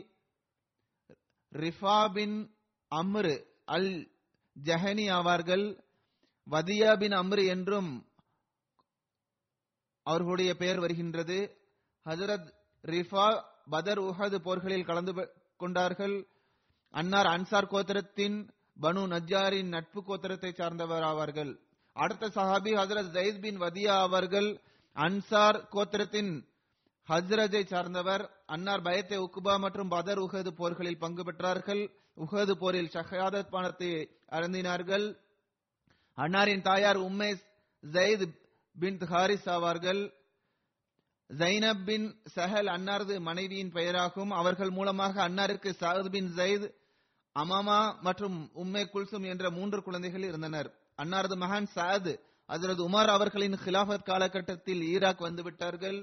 [1.52, 2.36] ரிஃபா பின்
[2.90, 3.34] அம்ரு
[3.64, 3.92] அல்
[4.56, 5.66] ஜஹனி ஆவார்கள்.
[6.46, 7.90] வதியா பின் அம்ரு என்றும்
[10.06, 11.38] அவர்களுடைய பெயர் வருகின்றது.
[12.06, 12.48] ஹசரத்
[12.84, 13.26] ரிஃபா
[13.70, 15.12] பதர் உஹது போர்களில் கலந்து
[15.56, 16.16] கொண்டார்கள்.
[16.94, 18.38] அன்னார் அன்சார் கோத்திரத்தின்
[18.80, 21.52] பனு நஜாரின் நட்பு கோத்திரத்தை சார்ந்தவர் ஆவார்கள்.
[21.96, 24.50] அடுத்த சஹாபி ஹசரத் ஜயித் பின் வதியா அவர்கள்
[24.94, 26.48] அன்சார் கோத்திரத்தின்
[27.08, 31.90] ஹஸ்ரஜை சார்ந்தவர் அன்னார் பயத்தை உக்குபா மற்றும் பதர் உஹது போர்களில் பங்கு பெற்றார்கள்.
[32.16, 35.16] உஹது போரில் ஷஹாதத் பானத்தை அருந்தினார்கள்.
[36.16, 37.40] அன்னாரின் தாயார் உம்மே
[37.92, 38.34] ஜெயித்
[38.78, 40.12] பின் ஹாரிஸ் ஆவார்கள்.
[41.28, 44.30] ஜைனப் பின் சஹல் அன்னாரது மனைவியின் பெயராகும்.
[44.30, 46.74] அவர்கள் மூலமாக அன்னாருக்கு சாத் பின் ஜெயித்
[47.34, 50.74] அமாமா மற்றும் உம்மே குல்சும் என்ற மூன்று குழந்தைகள் இருந்தனர்.
[51.02, 55.98] அன்னாரது மகன் சாத் அதரது உமர் அவர்களின் ஹிலாபத் காலகட்டத்தில் ஈராக் வந்து விட்டார்கள்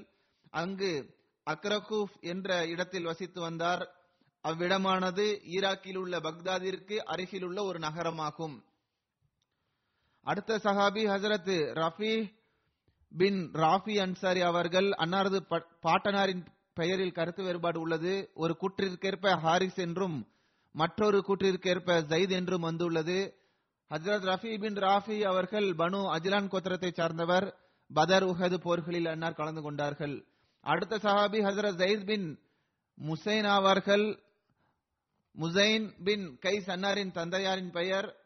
[0.50, 0.92] அங்கு
[1.46, 3.82] அக்ரகூப் என்ற இடத்தில் வசித்து வந்தார்.
[4.44, 5.24] அவ்விடமானது
[5.56, 8.56] ஈராக்கில் உள்ள பக்தாதிற்கு அருகில் உள்ள ஒரு நகரமாகும்.
[10.26, 12.12] அடுத்த சஹாபி ஹசரத் ரஃபி
[13.18, 15.38] பின் ராஃபி அன்சாரி அவர்கள் அன்னாரது
[15.82, 16.42] பாட்டனாரின்
[16.74, 18.14] பெயரில் கருத்து வேறுபாடு உள்ளது.
[18.34, 20.16] ஒரு கூற்றிற்கேற்ப ஹாரிஸ் என்றும்
[20.74, 23.18] மற்றொரு கூற்றிற்கேற்ப ஜயித் என்றும் வந்துள்ளது.
[23.90, 27.56] ஹஜரத் ரஃபி பின் ராஃபி அவர்கள் பனு அஜிலான் கோத்திரத்தை சார்ந்தவர்.
[27.94, 30.24] பதர் உஹது போர்களில் அன்னார் கலந்து கொண்டார்கள்.
[30.60, 32.38] அடுத்த சஹாபி ஹசரத் ஜயித் பின்
[33.06, 34.22] முசைன் அவர்கள்.
[35.38, 38.16] முசைன் பின் கைஸ் அன்னாரின் தந்தையாரின் பெயர்.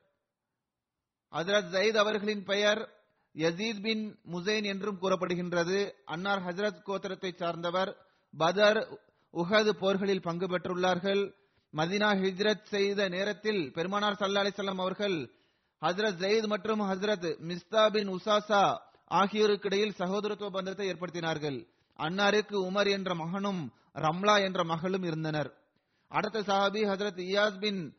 [1.32, 2.88] ஹசரத் ஜயித் அவர்களின் பெயர்
[3.34, 5.92] யசீத் பின் முசைன் என்றும் கூறப்படுகின்றது.
[6.04, 7.96] அன்னார் ஹசரத் கோத்திரத்தை சார்ந்தவர்.
[8.36, 9.00] பதர்
[9.32, 11.34] உஹது போர்களில் பங்கு பெற்றுள்ளார்கள்.
[11.72, 15.32] மதினா ஹிஜ்ரத் செய்த நேரத்தில் பெருமானார் சல்லா அலிசல்லாம் அவர்கள்
[15.82, 21.66] ஹசரத் ஜெயித் மற்றும் ஹசரத் மிஸ்தா பின் உசாசா ஆகியோருக்கு இடையில் சகோதரத்துவ பந்தத்தை ஏற்படுத்தினார்கள்.
[21.98, 25.54] அன்னாருக்கு உமர் என்ற மகனும் ரம்லா என்ற மகளும் இருந்தனர்.
[26.08, 27.96] அடுத்த சஹாபி ஹசரத் இயாஸ் பின்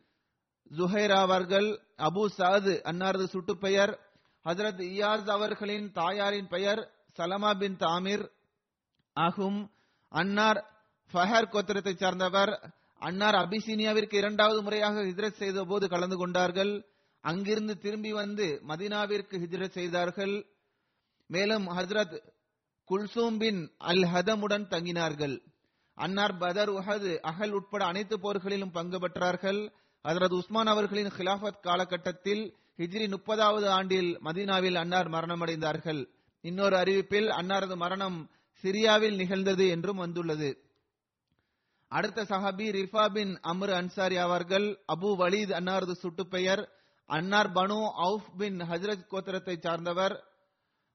[0.76, 3.98] ஜுஹைரா அவர்கள் அபு சாது அன்னாரது சுட்டுப்பெயர்
[4.44, 8.30] ஹசரத் இயாஸ் அவர்களின் தாயாரின் பெயர் சலமா பின் தாமிர்
[9.12, 9.70] ஆகும்.
[10.08, 10.64] அன்னார்
[11.12, 12.72] ஃபஹர் கோத்திரத்தை சார்ந்தவர்.
[12.98, 16.72] அன்னார் அபிசீனியாவிற்கு இரண்டாவது முறையாக ஹிஜ்ரத் செய்த போது கலந்து கொண்டார்கள்.
[17.30, 20.34] அங்கிருந்து திரும்பி வந்து மதினாவிற்கு ஹிஜ்ரத் செய்தார்கள்.
[21.30, 22.16] மேலும் ஹஜ்ரத்
[22.88, 23.60] குல்சூம் பின்
[23.90, 25.36] அல் ஹதமுடன் தங்கினார்கள்.
[25.98, 29.60] அன்னார் பதர் உஹது அகல் உட்பட அனைத்து போர்களிலும் பங்கு பெற்றார்கள்.
[30.04, 32.44] ஹசரத் உஸ்மான் அவர்களின் ஹிலாஃபத் காலகட்டத்தில்
[32.78, 36.00] ஹிஜ்ரி முப்பதாவது ஆண்டில் மதீனாவில் அன்னார் மரணமடைந்தார்கள்.
[36.44, 38.18] இன்னொரு அறிவிப்பில் அன்னாரது மரணம்
[38.62, 40.50] சிரியாவில் நிகழ்ந்தது என்றும் வந்துள்ளது.
[41.90, 46.62] அடுத்த சஹாபி ரிஃபா பின் அம்ரு அன்சாரி அவர்கள் அபு வலீத் அன்னாரது சுட்டு பெயர்
[47.06, 50.24] அன்னார் பனு அவுஃப் பின் ஹஜ்ரத் கோத்திரத்தை சார்ந்தவர்.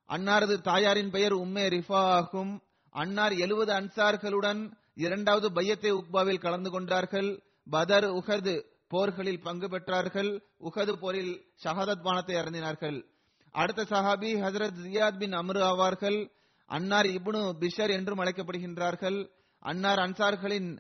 [0.10, 7.44] அன்னாரது தாயாரின் பெயர் உம்மே ரிஃபா ஆகும் அன்னார் எழுபது அன்சார்களுடன் இரண்டாவது பையத்தை உக்பாவில் கலந்து கொண்டார்கள்.
[7.70, 10.44] பதர் உஹது போர்களில் பங்கு பெற்றார்கள்.
[10.60, 13.06] உஹது போரில் ஷஹாதத் பானத்தை அருந்தினார்கள்.
[13.52, 16.32] அடுத்த சஹாபி ஹசரத் ஜியாத் பின் அம்ரு ஆவார்கள்.
[16.66, 19.30] அன்னார் இப்னு பிஷர் என்றும் அழைக்கப்படுகின்றார்கள்.
[19.60, 20.80] அன்னார் அன்சார்களின்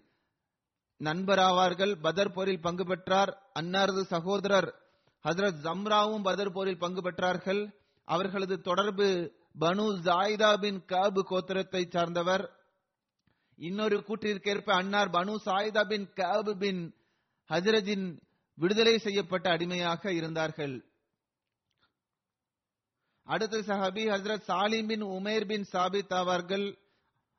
[0.99, 2.01] நண்பராவார்கள்.
[2.01, 3.51] பதர் போரில் பங்கு பெற்றார்.
[3.59, 4.87] அன்னாரது சகோதரர்
[5.23, 7.73] ஹசரத் ஜம்ராவும் பதர் போரில் பங்கு பெற்றார்கள்.
[8.05, 12.53] அவர்களது தொடர்பு பனு ஜாயிதா பின் காபு கோத்திரத்தை சார்ந்தவர்.
[13.55, 16.95] இன்னொரு கூற்றிற்கேற்ப அன்னார் பனு சாயிதா பின் காபு பின்
[17.49, 18.21] ஹஜரஜின்
[18.55, 20.85] விடுதலை செய்யப்பட்ட அடிமையாக இருந்தார்கள்.
[23.23, 26.77] அடுத்த சஹாபி ஹசரத் சாலிம் பின் உமேர் பின் சாபித் ஆவார்கள்.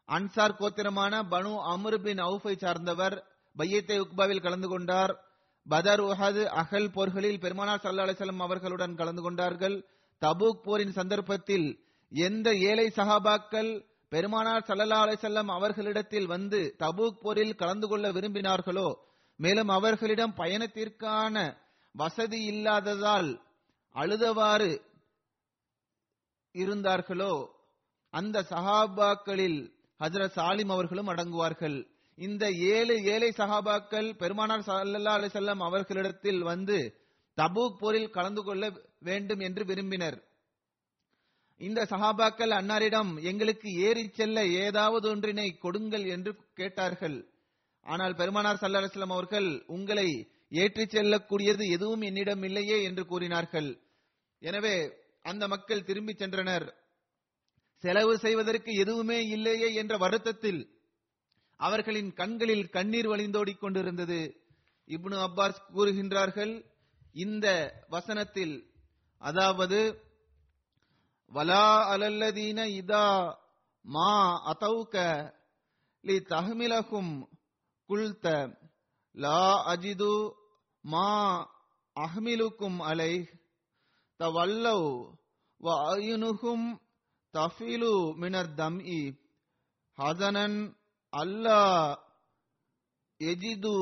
[0.09, 3.25] அன்சார் கோத்திரமான பனு அமர் பின் அவுஃபை சார்ந்தவர்.
[3.57, 5.30] பையத்தை உக்பாவில் கலந்து கொண்டார்.
[5.73, 9.77] பதர் உஹது அகல் போர்களில் பெருமானார் சல்லா அலிசல்லம் அவர்களுடன் கலந்து கொண்டார்கள்.
[10.23, 11.69] தபூக் போரின் சந்தர்ப்பத்தில்
[12.13, 13.71] எந்த ஏழை சஹாபாக்கள்
[14.13, 18.89] பெருமானார் சல்லல்லா அலிசல்லம் அவர்களிடத்தில் வந்து தபூக் போரில் கலந்து கொள்ள விரும்பினார்களோ
[19.41, 21.37] மேலும் அவர்களிடம் பயணத்திற்கான
[21.95, 23.31] வசதி இல்லாததால்
[23.95, 24.73] அழுதவாறு
[26.55, 27.33] இருந்தார்களோ
[28.15, 29.61] அந்த சஹாபாக்களில்
[30.01, 31.79] ஹசரத் சாலிம் அவர்களும் அடங்குவார்கள்.
[32.19, 32.45] இந்த
[32.77, 36.79] ஏழு ஏழை சஹாபாக்கள் பெருமானார் சல்ல செல்லம் அவர்களிடத்தில் வந்து
[37.39, 38.65] தபூக் போரில் கலந்து கொள்ள
[39.09, 40.19] வேண்டும் என்று விரும்பினர்.
[41.61, 47.19] இந்த சஹாபாக்கள் அன்னாரிடம் எங்களுக்கு ஏறி செல்ல ஏதாவது ஒன்றினை கொடுங்கள் என்று கேட்டார்கள்.
[47.87, 50.09] ஆனால் பெருமானார் சல்லா அலிஸ்லாம் அவர்கள் உங்களை
[50.63, 53.71] ஏற்றி செல்லக்கூடியது எதுவும் என்னிடம் இல்லையே என்று கூறினார்கள்.
[54.43, 54.75] எனவே
[55.23, 56.67] அந்த மக்கள் திரும்பி சென்றனர்.
[57.85, 60.61] செலவு செய்வதற்கு எதுவுமே இல்லையே என்ற வருத்தத்தில்
[61.61, 64.21] அவர்களின் கண்களில் கண்ணீர் வழிந்தோடிக் கொண்டிருந்தது.
[64.91, 66.55] இப்னு அப்பாஸ் கூறுகின்றார்கள்
[67.17, 67.47] இந்த
[67.89, 68.55] வசனத்தில்
[69.23, 69.81] அதாவது
[71.33, 73.07] வலா அலல்லதீன இதா
[73.85, 74.13] மா
[74.53, 74.95] அதௌக
[76.05, 77.13] லி தஹ்மிலகும்
[77.91, 78.27] குல்த
[79.15, 79.41] லா
[79.73, 80.15] அஜிது
[80.85, 81.09] மா
[81.97, 83.15] அஹ்மிலுக்கும் அலை
[84.21, 84.89] தவல்லவ்
[85.61, 86.67] வ அயுனுகும்
[87.35, 89.01] தஃபிலு மினர் தம்இ
[89.99, 90.59] ஹதனன்
[91.13, 91.61] அல்லா
[93.21, 93.77] எஜிது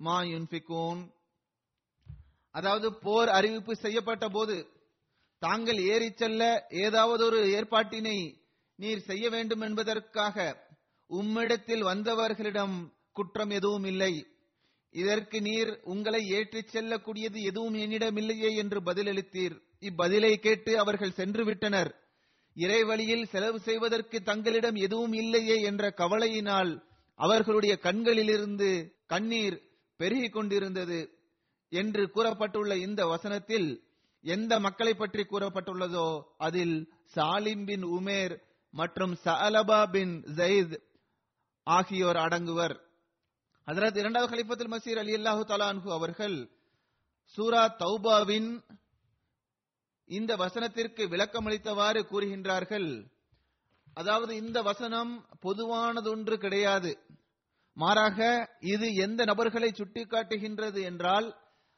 [0.00, 1.02] மா யுன்ஃபிகூன்.
[2.54, 4.56] அதாவது போர் அறிவிப்பு செய்யப்பட்ட போது
[5.42, 6.42] தாங்கள் ஏறி செல்ல
[6.84, 8.18] ஏதாவது ஒரு ஏற்பாட்டினை
[8.78, 10.36] நீர் செய்ய வேண்டும் என்பதற்காக
[11.10, 12.76] உம்மிடத்தில் வந்தவர்களிடம்
[13.12, 14.12] குற்றம் எதுவும் இல்லை.
[14.94, 19.56] இதற்கு நீர் உங்களை ஏற்றிச் செல்லக்கூடியது எதுவும் என்னிடம் இல்லையே என்று பதிலளித்தீர்.
[19.80, 21.90] இப்பதிலை கேட்டு அவர்கள் சென்று விட்டனர்
[22.56, 26.84] இறைவழியில் செலவு செய்வதற்கு தங்களிடம் எதுவும் இல்லையே என்ற கவலையினால்
[27.14, 29.62] அவர்களுடைய கண்களிலிருந்து கண்ணீர்
[29.96, 31.00] பெருகிக் கொண்டிருந்தது
[31.68, 33.84] என்று கூறப்பட்டுள்ள இந்த வசனத்தில்
[34.20, 38.34] எந்த மக்களை பற்றி கூறப்பட்டுள்ளதோ அதில் சாலிம் பின் உமேர்
[38.70, 40.76] மற்றும் சலபா பின் ஜயித்
[41.62, 42.76] ஆகியோர் அடங்குவர்.
[43.64, 46.50] அதற்கு இரண்டாவது கலிஃபத்துல் மசீர் அலி அல்லாஹு தலான்ஹு அவர்கள்
[47.34, 48.62] சூரா தௌபாவின்
[50.18, 52.88] இந்த வசனத்திற்கு விளக்கமளித்தவாறு கூறுகின்றார்கள்.
[53.96, 55.12] அதாவது இந்த வசனம்
[55.46, 56.92] பொதுவானதொன்று கிடையாது.
[57.76, 58.18] மாறாக
[58.74, 61.28] இது எந்த நபர்களை சுட்டிக்காட்டுகின்றது என்றால்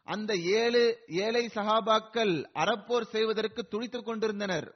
[0.09, 0.83] அந்த ஏழு
[1.25, 4.69] ஏழை சகாபாக்கள் அறப்போர் செய்வதற்கு துடித்துக் கொண்டிருந்தனர்.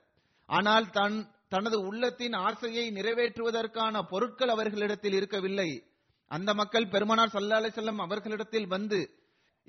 [0.49, 1.18] ஆனால் தன்
[1.55, 5.71] தனது உள்ளத்தின் ஆசையை நிறைவேற்றுவதற்கான பொருட்கள் அவர்களிடத்தில் இருக்கவில்லை.
[6.31, 8.99] அந்த மக்கள் பெருமானார் சல்லா செல்லம் அவர்களிடத்தில் வந்து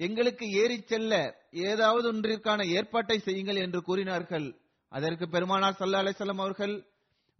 [0.06, 1.14] எங்களுக்கு ஏறிச் செல்ல
[1.52, 4.48] ஏதாவது ஒன்றிற்கான ஏற்பாட்டை செய்யுங்கள் என்று கூறினார்கள்.
[4.92, 6.76] அதற்கு பெருமானார் சல்லா அலிசல்லாம் அவர்கள்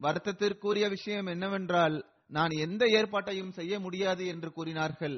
[0.02, 1.96] வருத்தத்திற்குரிய விஷயம் என்னவென்றால்
[2.28, 5.16] நான் எந்த ஏற்பாட்டையும் செய்ய முடியாது என்று கூறினார்கள்.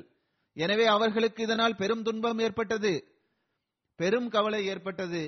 [0.58, 2.94] எனவே அவர்களுக்கு இதனால் பெரும் துன்பம் ஏற்பட்டது
[4.00, 5.24] பெரும் கவலை ஏற்பட்டது.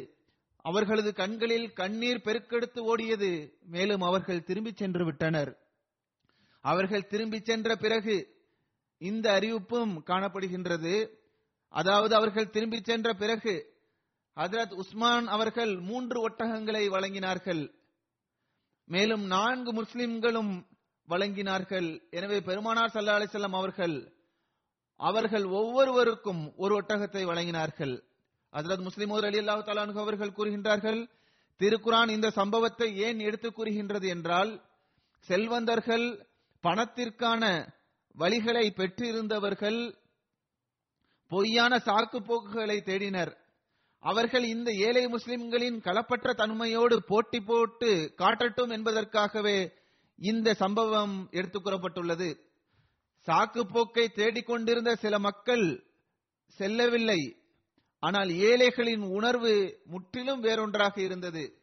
[0.65, 3.31] அவர்களது கண்களில் கண்ணீர் பெருக்கெடுத்து ஓடியது.
[3.75, 5.51] மேலும் அவர்கள் திரும்பிச் சென்று விட்டனர்.
[6.63, 8.15] அவர்கள் திரும்பிச் சென்ற பிறகு
[9.01, 11.21] இந்த அறிவிப்பும் காணப்படுகின்றது.
[11.73, 13.53] அதாவது அவர்கள் திரும்பி சென்ற பிறகு
[14.37, 17.63] ஹதரத் உஸ்மான் அவர்கள் மூன்று ஒட்டகங்களை வழங்கினார்கள்.
[18.87, 20.53] மேலும் நான்கு முஸ்லிம்களும்
[21.07, 21.89] வழங்கினார்கள்.
[22.19, 23.95] எனவே பெருமானார் சல்லா அலிசல்லாம் அவர்கள்
[24.99, 27.95] அவர்கள் ஒவ்வொருவருக்கும் ஒரு ஒட்டகத்தை வழங்கினார்கள்.
[28.53, 31.01] ஹசரத் முஸ்லிம் அலி அல்லாஹு தாலானு அவர்கள் கூறுகின்றார்கள்
[31.61, 34.51] திருக்குரான் இந்த சம்பவத்தை ஏன் எடுத்து கூறுகின்றது என்றால்
[35.27, 36.05] செல்வந்தர்கள்
[36.63, 37.43] பணத்திற்கான
[38.15, 39.79] வழிகளை பெற்றிருந்தவர்கள்
[41.33, 43.35] பொய்யான சாக்கு போக்குகளை தேடினர்.
[43.99, 49.73] அவர்கள் இந்த ஏழை முஸ்லிம்களின் களப்பற்ற தன்மையோடு போட்டி போட்டு காட்டட்டும் என்பதற்காகவே
[50.15, 52.37] இந்த சம்பவம் எடுத்துக் கூறப்பட்டுள்ளது
[53.27, 55.83] சாக்கு போக்கை தேடிக்கொண்டிருந்த சில மக்கள்
[56.47, 57.35] செல்லவில்லை.
[57.99, 61.61] ஆனால் ஏழைகளின் உணர்வு முற்றிலும் வேறொன்றாக இருந்தது.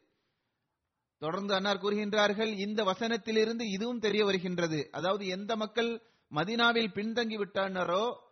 [1.19, 4.89] தொடர்ந்து அன்னார் கூறுகின்றார்கள் இந்த வசனத்திலிருந்து இதுவும் தெரிய வருகின்றது.
[4.91, 8.29] அதாவது எந்த மக்கள் மதினாவில் பின்தங்கி விட்டனரோ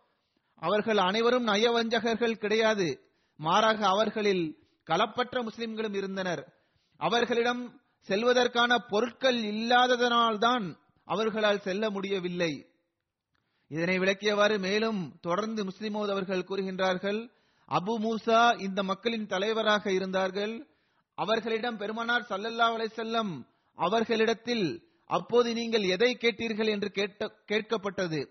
[0.60, 3.00] அவர்கள் அனைவரும் நயவஞ்சகர்கள் கிடையாது.
[3.36, 4.58] மாறாக அவர்களில்
[4.90, 6.52] களப்பற்ற முஸ்லிம்களும் இருந்தனர்.
[6.96, 12.66] அவர்களிடம் செல்வதற்கான பொருட்கள் இல்லாததனால்தான் அவர்களால் செல்ல முடியவில்லை.
[13.68, 17.30] இதனை விளக்கியவாறு மேலும் தொடர்ந்து முஸ்லிமோத் அவர்கள் கூறுகின்றார்கள்
[17.68, 20.66] அபு மூசா இந்த மக்களின் தலைவராக இருந்தார்கள்.
[21.14, 26.68] அவர்களிடம் பெருமானார் சல்லல்லா அலைசல்லம் அவர்களிடத்தில் அப்போது நீங்கள் எதை கேட்டீர்கள்?
[26.68, 28.28] என்று கேட்ட கேட்கப்பட்டது.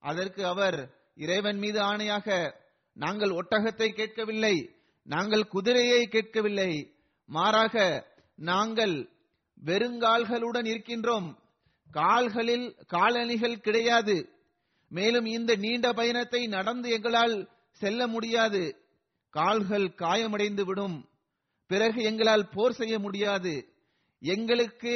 [0.00, 2.54] அதற்கு அவர் இறைவன் மீது ஆணையாக
[2.92, 4.70] நாங்கள் ஒட்டகத்தை கேட்கவில்லை
[5.02, 6.94] நாங்கள் குதிரையை கேட்கவில்லை.
[7.26, 8.06] மாறாக
[8.36, 9.08] நாங்கள்
[9.64, 11.28] வெறுங்கால்களுடன் இருக்கின்றோம்.
[11.90, 14.28] கால்களில் காலணிகள் கிடையாது.
[14.88, 18.76] மேலும் இந்த நீண்ட பயணத்தை நடந்து எங்களால் செல்ல முடியாது.
[19.30, 21.08] கால்கள் காயமடைந்து விடும்.
[21.66, 23.54] பிறகு எங்களால் போர் செய்ய முடியாது.
[24.20, 24.94] எங்களுக்கு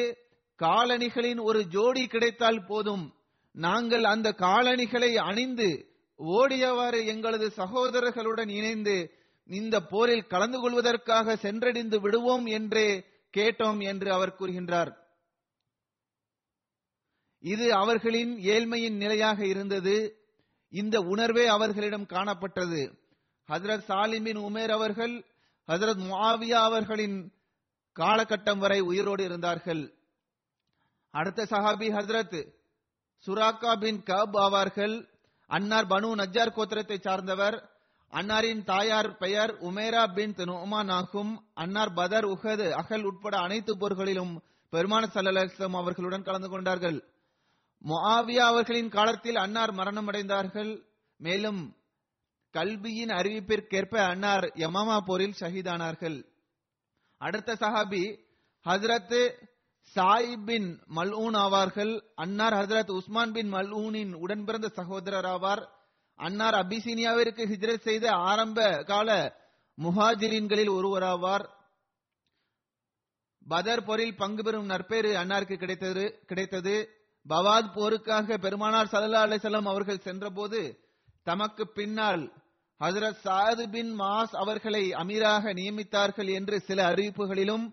[0.58, 3.14] காலணிகளின் ஒரு ஜோடி கிடைத்தால் போதும்.
[3.52, 9.14] நாங்கள் அந்த காலணிகளை அணிந்து ஓடியவாறு எங்களது சகோதரர்களுடன் இணைந்து
[9.46, 13.04] இந்த போரில் கலந்து கொள்வதற்காக சென்றடைந்து விடுவோம் என்றே
[13.36, 14.96] கேட்டோம் என்று அவர் கூறுகின்றார்.
[17.40, 20.24] இது அவர்களின் ஏழ்மையின் நிலையாக இருந்தது.
[20.70, 22.98] இந்த உணர்வே அவர்களிடம் காணப்பட்டது.
[23.52, 25.24] ஹசரத் சாலிமின் உமேர் அவர்கள்
[25.66, 27.32] ஹசரத் முவாவியா அவர்களின்
[27.98, 29.94] காலகட்டம் வரை உயிரோடு இருந்தார்கள்.
[31.10, 32.54] அடுத்த சஹாபி ஹசரத்
[33.26, 35.12] சுராக்கா பின் கப் ஆவார்கள்.
[35.54, 37.56] அன்னார் பனு நஜ்ஜார் கோத்திரத்தை சார்ந்தவர்.
[38.12, 41.32] அன்னாரின் தாயார் பெயர் உமேரா பின் நுமான் ஆகும்.
[41.54, 44.32] அன்னார் பதர் உஹது அகல் உட்பட அனைத்து போர்களிலும்
[44.72, 46.98] பெருமான சல்லல்லாஹு அவர்களுடன் கலந்து கொண்டார்கள்.
[47.84, 50.72] முஆவியா அவர்களின் காலத்தில் அன்னார் மரணம் அடைந்தார்கள்
[51.20, 51.62] மேலும்
[52.54, 56.18] கல்வியின் அறிவிப்பிற்கேற்ப அன்னார் யமாமா போரில் ஷஹீதானார்கள்.
[57.20, 58.04] அடுத்த சஹாபி
[58.66, 59.18] ஹசரத்
[59.92, 62.00] சாயிப் பின் மல்ஊன் ஆவார்கள்.
[62.14, 65.62] அன்னார் ஹசரத் உஸ்மான் பின் மல்ஊனின் உடன் பிறந்த சகோதரர் ஆவார்.
[66.14, 69.10] அன்னார் அபிசீனியாவிற்கு ஹிஜ்ரத் செய்த ஆரம்ப கால
[69.82, 71.46] முஹாஜிரின்களில் ஒருவராவார்
[73.46, 76.88] பதர் போரில் பங்கு பெறும் நற்பேறு அன்னாருக்கு கிடைத்தது கிடைத்தது.
[77.28, 80.60] பவாத் போருக்காக பெருமானார் சல்லா அலிசல்லாம் அவர்கள் சென்றபோது
[81.22, 82.32] தமக்கு பின்னால்
[82.80, 87.66] ஹசரத் சாது பின் மாஸ் அவர்களை அமீராக நியமித்தார்கள் என்று சில அறிவிப்புகளிலும்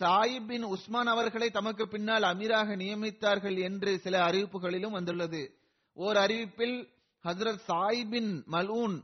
[0.00, 5.58] சாயிப் பின் உஸ்மான் அவர்களை தமக்கு பின்னால் அமீராக நியமித்தார்கள் என்று சில அறிவிப்புகளிலும் வந்துள்ளது.
[5.92, 6.88] ஓர் அறிவிப்பில்
[7.24, 9.00] ஹசரத் சாயிபின் மலூன்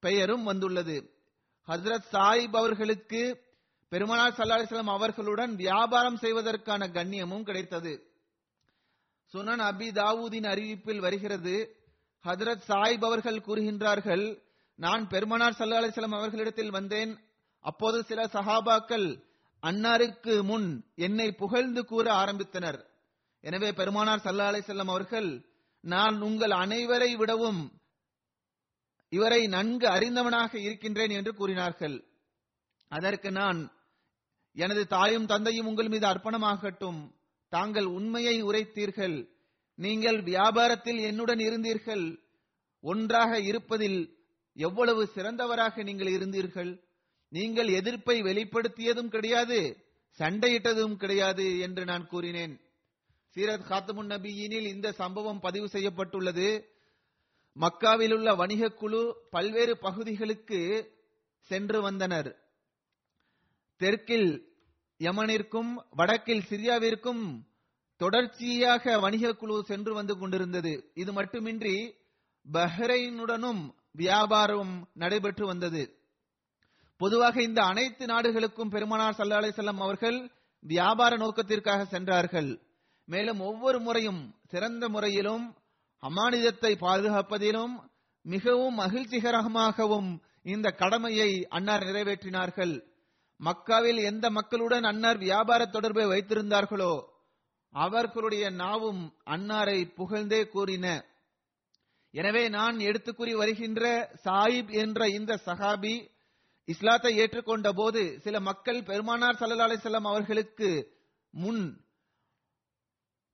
[0.00, 1.10] பெயரும் வந்துள்ளது.
[1.68, 3.40] ஹசரத் சாயிப் அவர்களுக்கு
[3.88, 8.06] பெருமனார் சல்லாஹம் அவர்களுடன் வியாபாரம் செய்வதற்கான கண்ணியமும் கிடைத்தது.
[9.32, 11.76] சுனன் அபி தாவூதின் அறிவிப்பில் வருகிறது
[12.24, 14.42] ஹதரத் சாயிப் அவர்கள் கூறுகின்றார்கள்
[14.74, 17.18] நான் பெருமனார் சல்லா அலிஸ்லாம் அவர்களிடத்தில் வந்தேன்.
[17.60, 19.32] அப்போது சில சஹாபாக்கள்
[19.64, 22.80] அன்னாருக்கு முன் என்னை புகழ்ந்து கூற ஆரம்பித்தனர்.
[23.40, 25.46] எனவே பெருமானார் சல்லா அலிசல்லாம் அவர்கள்
[25.80, 27.80] நான் உங்கள் அனைவரை விடவும்
[29.08, 32.04] இவரை நன்கு அறிந்தவனாக இருக்கின்றேன் என்று கூறினார்கள்.
[32.88, 33.72] அதற்கு நான்
[34.52, 37.14] எனது தாயும் தந்தையும் உங்கள் மீது அர்ப்பணமாகட்டும்.
[37.48, 39.28] தாங்கள் உண்மையை உரைத்தீர்கள்.
[39.74, 42.18] நீங்கள் வியாபாரத்தில் என்னுடன் இருந்தீர்கள்.
[42.80, 44.00] ஒன்றாக இருப்பதில்
[44.52, 46.83] எவ்வளவு சிறந்தவராக நீங்கள் இருந்தீர்கள்.
[47.34, 49.76] நீங்கள் எதிர்ப்பை வெளிப்படுத்தியதும் கிடையாது
[50.18, 52.60] சண்டையிட்டதும் கிடையாது என்று நான் கூறினேன்.
[53.34, 56.68] சீரத் காத்தமுன் நபியினில் இந்த சம்பவம் பதிவு செய்யப்பட்டுள்ளது.
[57.60, 60.60] மக்காவில் உள்ள வணிக குழு பல்வேறு பகுதிகளுக்கு
[61.40, 62.30] சென்று வந்தனர்.
[63.76, 64.30] தெற்கில்
[64.98, 67.24] யமனிற்கும் வடக்கில் சிரியாவிற்கும்
[67.96, 70.90] தொடர்ச்சியாக வணிக குழு சென்று வந்து கொண்டிருந்தது.
[70.94, 71.94] இது மட்டுமின்றி
[72.52, 76.03] பஹ்ரைனுடனும் வியாபாரம் நடைபெற்று வந்தது.
[77.04, 80.18] பொதுவாக இந்த அனைத்து நாடுகளுக்கும் பெருமானார் சல்லா அலிசல்லாம் அவர்கள்
[80.64, 82.50] வியாபார நோக்கத்திற்காக சென்றார்கள்.
[83.08, 84.20] மேலும் ஒவ்வொரு முறையும்
[84.52, 85.44] சிறந்த முறையிலும்
[86.02, 87.74] அமானிதத்தை பாதுகாப்பதிலும்
[88.24, 90.08] மிகவும் மகிழ்ச்சிகரமாகவும்
[90.52, 92.74] இந்த கடமையை அன்னார் நிறைவேற்றினார்கள்.
[93.40, 96.94] மக்காவில் எந்த மக்களுடன் அன்னார் வியாபார தொடர்பை வைத்திருந்தார்களோ
[97.74, 99.02] அவர்களுடைய நாவும்
[99.34, 100.86] அன்னாரை புகழ்ந்தே கூறின.
[102.14, 103.84] எனவே நான் எடுத்து கூறி வருகின்ற
[104.24, 105.94] சாயிப் என்ற இந்த சஹாபி
[106.68, 110.68] இஸ்லாத்தை ஏற்றுக்கொண்ட போது சில மக்கள் பெருமானார் சல்லா அலிசல்லாம் அவர்களுக்கு
[111.34, 111.64] முன்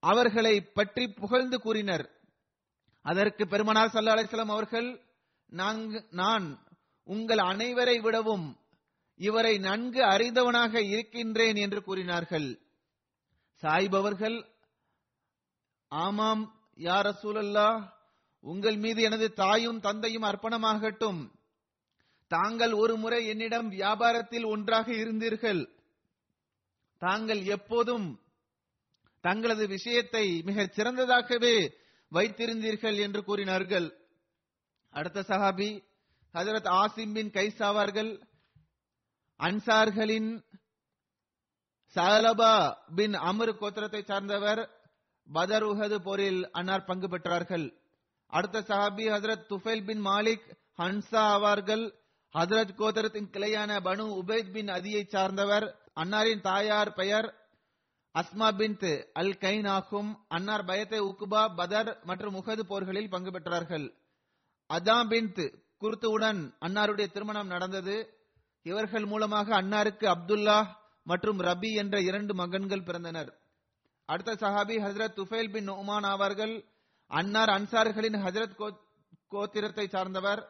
[0.03, 2.07] அவர்களை பற்றி புகழ்ந்து கூறினர்.
[3.05, 4.89] அதற்கு பெருமானார் சல்லா அலிஸ்லாம் அவர்கள்
[6.21, 6.47] நான்
[7.05, 8.47] உங்கள் அனைவரை விடவும்
[9.21, 12.49] இவரை நன்கு அறிந்தவனாக இருக்கின்றேன் என்று கூறினார்கள்.
[13.63, 14.37] சாயிப் அவர்கள்
[15.89, 17.69] ஆமாம் யார் ரசூலல்லா
[18.45, 21.21] உங்கள் மீது எனது தாயும் தந்தையும் அர்ப்பணமாகட்டும்.
[22.31, 25.63] தாங்கள் ஒரு முறை என்னிடம் வியாபாரத்தில் ஒன்றாக இருந்தீர்கள்.
[26.99, 28.09] தாங்கள் எப்போதும்
[29.21, 31.55] தங்களது விஷயத்தை மிகச் சிறந்ததாகவே
[32.13, 33.89] வைத்திருந்தீர்கள் என்று கூறினார்கள்.
[34.91, 35.71] அடுத்த சஹாபி
[36.35, 37.31] ஹசரத் ஆசிம் பின்
[39.39, 40.31] அன்சார்களின்
[41.95, 42.55] சாலபா
[42.95, 44.63] பின் அமரு கோத்திரத்தை சார்ந்தவர்
[45.33, 47.67] பதர் உஹது போரில் அன்னார் பங்கு பெற்றார்கள்.
[48.27, 50.47] அடுத்த சஹாபி ஹசரத் துஃபைல் பின் மாலிக்
[50.79, 51.85] ஹன்சா ஆவார்கள்
[52.39, 57.29] ஹசரத் கோத்தரத்தின் கிளையான பனு உபைத் பின் அதியை சார்ந்தவர் அன்னாரின் தாயார் பெயர்
[58.15, 58.77] அஸ்மா பின்
[59.13, 60.11] அல் கைன் ஆகும்.
[60.29, 63.87] அன்னார் பயத்தை உக்குபா பதர் மற்றும் முகது போர்களில் பங்கு பெற்றார்கள்.
[64.71, 65.33] அதாம் பின்
[65.81, 67.97] குர்துவுடன் அன்னாருடைய திருமணம் நடந்தது.
[68.63, 70.59] இவர்கள் மூலமாக அன்னாருக்கு அப்துல்லா
[71.05, 73.31] மற்றும் ரபி என்ற இரண்டு மகன்கள் பிறந்தனர்.
[74.05, 76.55] அடுத்த சஹாபி ஹசரத் துஃபைல் பின் உமான் ஆவார்கள்.
[77.11, 78.77] அன்னார் அன்சார்களின் ஹசரத்
[79.31, 80.43] கோத்திரத்தை சார்ந்தவர்.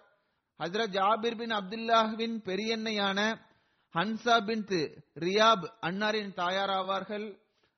[0.60, 3.20] ஹஜரத் ஜாபிர் பின் அப்துல்லாஹ்வின் பெரியன்னையான
[3.94, 4.64] ஹன்சா பின்
[5.14, 7.26] ரியாப் அன்னாரின் தாயார் ஆவார்கள்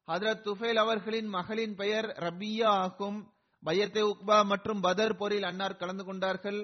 [0.08, 3.32] ஹஜரத் துஃபைல் அவர்களின் மகளின் பெயர் ரபியா ஆகும்.
[3.64, 6.60] பையத்தே உக்பா மற்றும் பதர் போரில் அன்னார் கலந்து கொண்டார்கள்.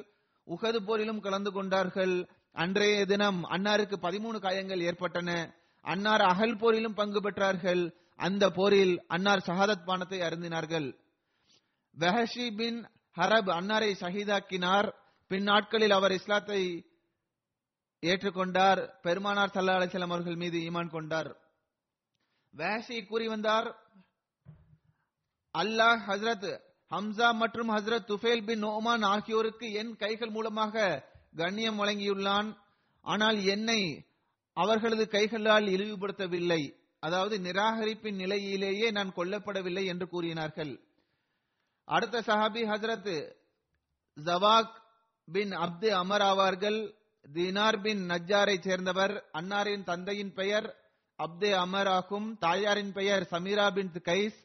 [0.47, 2.29] உஹது போரிலும் கலந்து கொண்டார்கள்.
[2.53, 5.55] அன்றைய தினம் அன்னாருக்கு பதிமூணு காயங்கள் ஏற்பட்டன.
[5.81, 7.93] அன்னார் அகல் போரிலும் பங்கு பெற்றார்கள்.
[8.17, 10.89] அந்த போரில் அன்னார் சஹாதத் பானத்தை அருந்தினார்கள்.
[11.99, 14.89] வெஹஷி பின் ஹரப் அன்னாரை ஷஹீதாக்கினார்
[15.29, 16.61] பின் நாட்களில் அவர் இஸ்லாத்தை
[18.03, 18.81] ஏற்றுக்கொண்டார்.
[19.03, 21.37] பெருமானார் சல்லா அலிசல்லாம் அவர்கள் மீது ஈமான் கொண்டார்.
[22.57, 23.69] வேஷி கூறி வந்தார்.
[25.59, 26.61] அல்லாஹ் ஹஸ்ரத்
[26.91, 31.05] ஹம்சா மற்றும் ஹஸ்ரத் துஃபேல் பின் நோமான் ஆகியோருக்கு என் கைகள் மூலமாக
[31.37, 32.57] கண்ணியம் வழங்கியுள்ளான்.
[33.01, 33.81] ஆனால் என்னை
[34.53, 36.63] அவர்களது கைகளால் இழிவுபடுத்தவில்லை.
[37.01, 40.81] அதாவது நிராகரிப்பின் நிலையிலேயே நான் கொல்லப்படவில்லை என்று கூறினார்கள்.
[41.85, 43.15] அடுத்த சஹாபி ஹசரத்
[44.17, 44.87] ஜவாக்
[45.33, 46.79] பின் அப்து அமர் ஆவார்கள்
[47.35, 50.69] தினார் பின் நஜ்ஜாரை சேர்ந்தவர் அன்னாரின் தந்தையின் பெயர்
[51.19, 54.39] அப்தே அமர் ஆகும் தாயாரின் பெயர் சமீரா பின் கைஸ்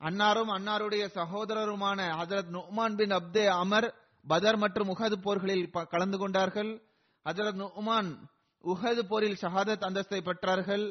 [0.00, 3.88] அன்னாரும் அன்னாருடைய சகோதரருமான ஹசரத் நுமான் பின் அப்தே அமர்
[4.26, 6.70] பதர் மற்றும் உஹது போர்களில் கலந்து கொண்டார்கள்.
[7.26, 8.10] ஹசரத் நுமான்
[8.64, 10.84] உஹது போரில் ஷஹாதத் அந்தஸ்தை பெற்றார்கள்.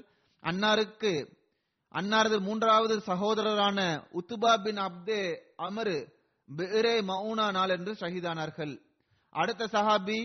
[0.43, 1.13] அன்னாருக்கு
[1.91, 3.79] அன்னாரது மூன்றாவது சகோதரரான
[4.19, 5.21] உத்துபா பின் அப்தே
[5.57, 5.97] அமரு
[6.49, 8.73] பிறே மவுனா நாள் என்று ஷஹீதானார்கள்.
[9.33, 10.19] அடுத்த சஹாபி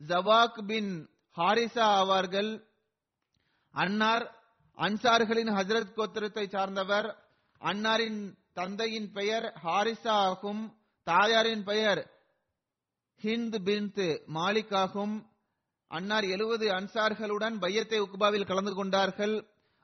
[0.00, 0.90] ஜவாக் பின்
[1.36, 2.50] ஹாரிசா ஆவார்கள்
[3.74, 4.24] அன்னார்
[4.78, 7.08] அன்சார்களின் ஹசரத் கோத்திரத்தை சார்ந்தவர்
[7.60, 8.20] அன்னாரின்
[8.52, 10.62] தந்தையின் பெயர் ஹாரிசா ஆகும்
[11.06, 12.00] தாயாரின் பெயர்
[13.22, 14.02] ஹிந்த் பின்த்
[14.34, 15.14] மாலிக் ஆகும்
[15.90, 19.34] அன்னார் எழுபது அன்சார்களுடன் பையத்தை உக்பாவில் கலந்து கொண்டார்கள்.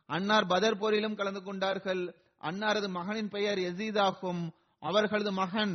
[0.09, 2.03] அன்னார் பதர் போரிலும் கலந்து கொண்டார்கள்.
[2.43, 4.43] அன்னாரது மகனின் பெயர் யசீத் ஆகும்
[4.83, 5.75] அவர்களது மகன்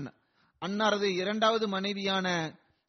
[0.62, 2.28] அன்னாரது இரண்டாவது மனைவியான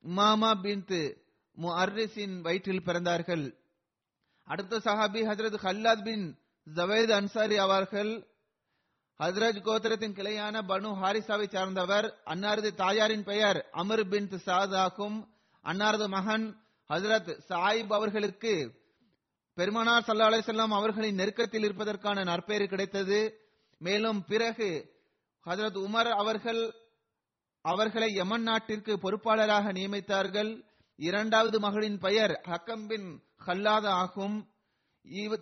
[0.05, 1.13] உமாமா மு
[1.57, 3.57] முஅர்ரிஸின் வயிற்றில் பிறந்தார்கள்.
[4.45, 6.39] அடுத்த சஹாபி ஹஜரத் ஹல்லாத் பின்
[6.75, 8.27] ஜவேத் அன்சாரி அவர்கள்
[9.19, 15.35] ஹஜ்ரஜ் கோத்திரத்தின் கிளையான பனு ஹாரிசாவை சார்ந்தவர் அன்னாரது தாயாரின் பெயர் அமர் பின் சாத் ஆகும்.
[15.65, 18.83] அன்னாரது மகன் ஹசரத் சாயிப் அவர்களுக்கு
[19.55, 23.39] பெருமானார் சல்லா அலிசல்லாம் அவர்களின் நெருக்கத்தில் இருப்பதற்கான நற்பெயர் கிடைத்தது.
[23.79, 24.71] மேலும் பிறகு
[25.47, 26.75] ஹசரத் உமர் அவர்கள்
[27.65, 30.51] அவர்களை யமன் நாட்டிற்கு பொறுப்பாளராக நியமித்தார்கள்.
[30.99, 33.07] இரண்டாவது மகளின் பெயர் ஹக்கம் பின்
[33.47, 34.37] ஹல்லாத் ஆகும்.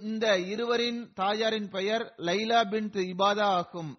[0.00, 3.90] இந்த இருவரின் தாயாரின் பெயர் லைலா பின் இபாதா ஆகும்.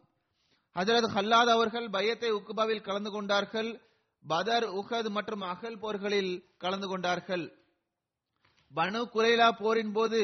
[0.76, 3.71] ஹஜரத் ஹல்லாத் அவர்கள் பயத்தை உக்குபாவில் கலந்து கொண்டார்கள்.
[4.24, 7.45] பதர் உஹத் மற்றும் அகல் போர்களில் கலந்து கொண்டார்கள்.
[8.76, 10.21] பனு குரைலா போரின் போது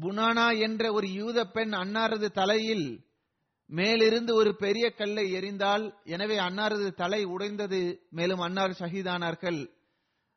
[0.00, 2.86] புனானா என்ற ஒரு யூத பெண் அன்னாரது தலையில்
[3.70, 9.60] மேலிருந்து ஒரு பெரிய கல்லை எறிந்தால் எனவே அன்னாரது தலை உடைந்தது மேலும் அன்னார் ஷஹீதானார்கள்.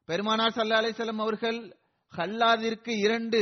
[0.10, 1.60] பெருமானார் சல்லா அலிசல்லம் அவர்கள்
[2.14, 3.40] ஹல்லாதிற்கு இரண்டு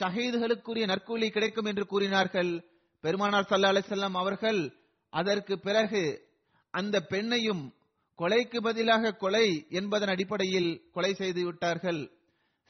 [0.00, 2.52] ஷஹீதுகளுக்குரிய நற்கூலி கிடைக்கும் என்று கூறினார்கள்.
[3.00, 4.60] பெருமானார் சல்லா அலிசல்லாம் அவர்கள்
[5.12, 6.02] அதற்கு பிறகு
[6.70, 7.64] அந்த பெண்ணையும்
[8.18, 12.00] கொலைக்கு பதிலாக கொலை என்பதன் அடிப்படையில் கொலை செய்து விட்டார்கள்.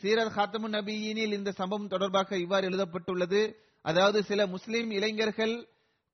[0.02, 3.42] சீரத் ஹாத்தமு நபியினில் இந்த சம்பவம் தொடர்பாக இவ்வாறு எழுதப்பட்டுள்ளது.
[3.82, 5.54] அதாவது சில முஸ்லிம் இளைஞர்கள்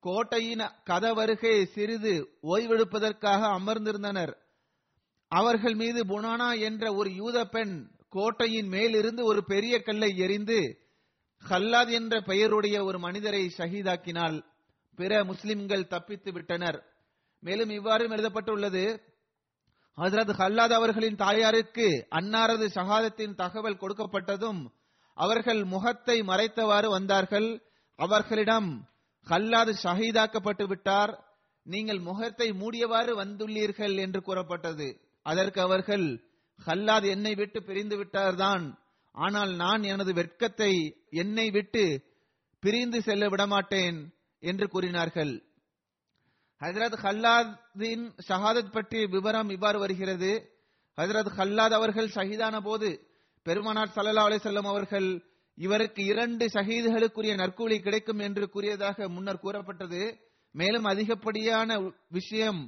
[0.00, 4.32] கோட்டையின் கதவருகே சிறிது ஓய்வெடுப்பதற்காக அமர்ந்திருந்தனர்.
[5.28, 10.78] அவர்கள் மீது புனானா என்ற ஒரு யூத பெண் கோட்டையின் மேலிருந்து ஒரு பெரிய கல்லை எறிந்து
[11.48, 14.44] ஹல்லாத் என்ற பெயருடைய ஒரு மனிதரை ஷஹீதாக்கினால்
[14.96, 16.84] பிற முஸ்லிம்கள் தப்பித்து விட்டனர்.
[17.40, 19.02] மேலும் இவ்வாறு எழுதப்பட்டுள்ளது
[19.96, 24.66] ஹசரத் ஹல்லாத் அவர்களின் தாயாருக்கு அன்னாரது சகாதத்தின் தகவல் கொடுக்கப்பட்டதும்
[25.14, 27.62] அவர்கள் முகத்தை மறைத்தவாறு வந்தார்கள்.
[27.96, 28.88] அவர்களிடம்
[29.28, 31.24] ஹல்லாது ஷஹீதாக்கப்பட்டு விட்டார்.
[31.62, 35.00] நீங்கள் முகத்தை மூடியவாறு வந்துள்ளீர்கள் என்று கூறப்பட்டது.
[35.22, 36.20] அதற்கு அவர்கள்
[36.66, 38.78] ஹல்லாத் என்னை விட்டு பிரிந்து விட்டார்தான்.
[39.12, 42.04] ஆனால் நான் எனது வெட்கத்தை என்னை விட்டு
[42.60, 45.42] பிரிந்து செல்ல விடமாட்டேன் என்று கூறினார்கள்.
[46.60, 50.58] ஹசரத் ஹல்லாதின் ஷஹாதத் பற்றிய விவரம் இவ்வாறு வருகிறது.
[50.96, 53.08] ஹசரத் ஹல்லாத் அவர்கள் ஷஹீதான போது
[53.42, 55.29] பெருமானார் சல்லா அலிசல்லம் அவர்கள்
[55.60, 60.02] இவருக்கு இரண்டு ஷஹீதுகளுக்குரிய நற்கூலி கிடைக்கும் என்று கூறியதாக முன்னர் கூறப்பட்டது.
[60.54, 61.70] மேலும் அதிகப்படியான
[62.08, 62.60] விஷயம்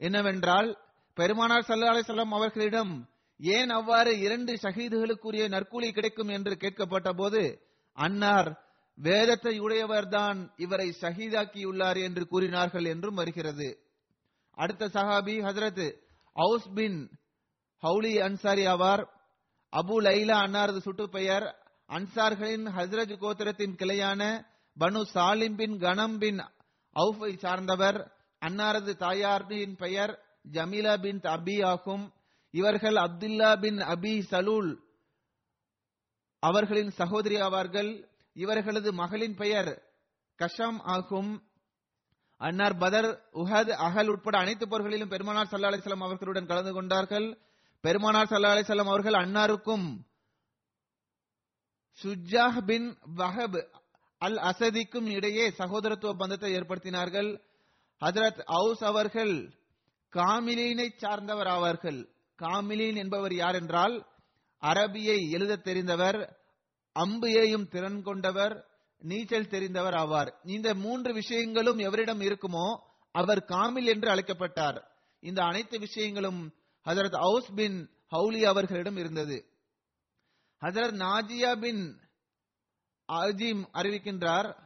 [0.00, 0.68] என்னவென்றால்
[1.16, 2.92] பெருமானார் சல்லா அலிசல்லாம் அவர்களிடம்
[3.40, 7.42] ஏன் அவ்வாறு இரண்டு ஷஹீதுகளுக்குரிய நற்கூலி கிடைக்கும் என்று கேட்கப்பட்ட போது
[7.96, 8.50] அன்னார்
[8.98, 13.68] வேதத்தை உடையவர்தான் இவரை ஷஹீதாக்கியுள்ளார் என்று கூறினார்கள் என்றும் வருகிறது.
[14.58, 15.86] அடுத்த சஹாபி ஹசரத்
[16.36, 16.98] அவுஸ் பின்
[17.82, 19.04] ஹவுலி அன்சாரி ஆவார்.
[19.72, 21.46] அபு லைலா அன்னாரது சுட்டு பெயர்
[21.88, 24.46] அன்சார்களின் ஹஸ்ரஜ் கோத்திரத்தின் கிளையான
[24.80, 26.40] பனு சாலிம் பின் கனம் பின்
[26.94, 30.20] அவுஃபை சார்ந்தவர் அன்னாரது தாயாரின் பெயர்
[30.52, 32.12] ஜமீலா பின் அபி ஆகும்.
[32.50, 34.78] இவர்கள் அப்துல்லா பின் அபி சலூல்
[36.38, 38.06] அவர்களின் சகோதரி ஆவார்கள்.
[38.32, 39.82] இவர்களது மகளின் பெயர்
[40.36, 41.42] கஷம் ஆகும்.
[42.36, 47.38] அன்னார் பதர் உஹத் அகல் உட்பட அனைத்து போர்களிலும் பெருமானார் சல்லா அலிஸ்லாம் அவர்களுடன் கலந்து கொண்டார்கள்.
[47.80, 49.86] பெருமானார் சல்லா அலிஸ்லாம் அவர்கள் அன்னாருக்கும்
[52.02, 53.66] சுஜாஹ் பின் வஹப்
[54.18, 57.40] அல் அசதிக்கும் இடையே சகோதரத்துவ பந்தத்தை ஏற்படுத்தினார்கள்.
[58.00, 59.34] ஹஜரத் அவுஸ் அவர்கள்
[60.12, 62.08] காமிலீனை சார்ந்தவர் ஆவார்கள்.
[62.38, 64.06] காமிலீன் என்பவர் யார் என்றால்
[64.62, 66.18] அரபியை எழுத தெரிந்தவர்
[66.92, 68.66] அம்பு ஏயும் திறன் கொண்டவர்
[69.02, 70.30] நீச்சல் தெரிந்தவர் ஆவார்.
[70.44, 72.66] இந்த மூன்று விஷயங்களும் எவரிடம் இருக்குமோ
[73.12, 74.78] அவர் காமில் என்று அழைக்கப்பட்டார்.
[75.20, 76.54] இந்த அனைத்து விஷயங்களும்
[76.86, 79.36] ஹசரத் அவுஸ் பின் ஹவுலி அவர்களிடம் இருந்தது.
[80.64, 81.98] ஹசரத் நாஜியா பின்
[83.12, 84.56] அஜீம் அறிவிக்கின்றார்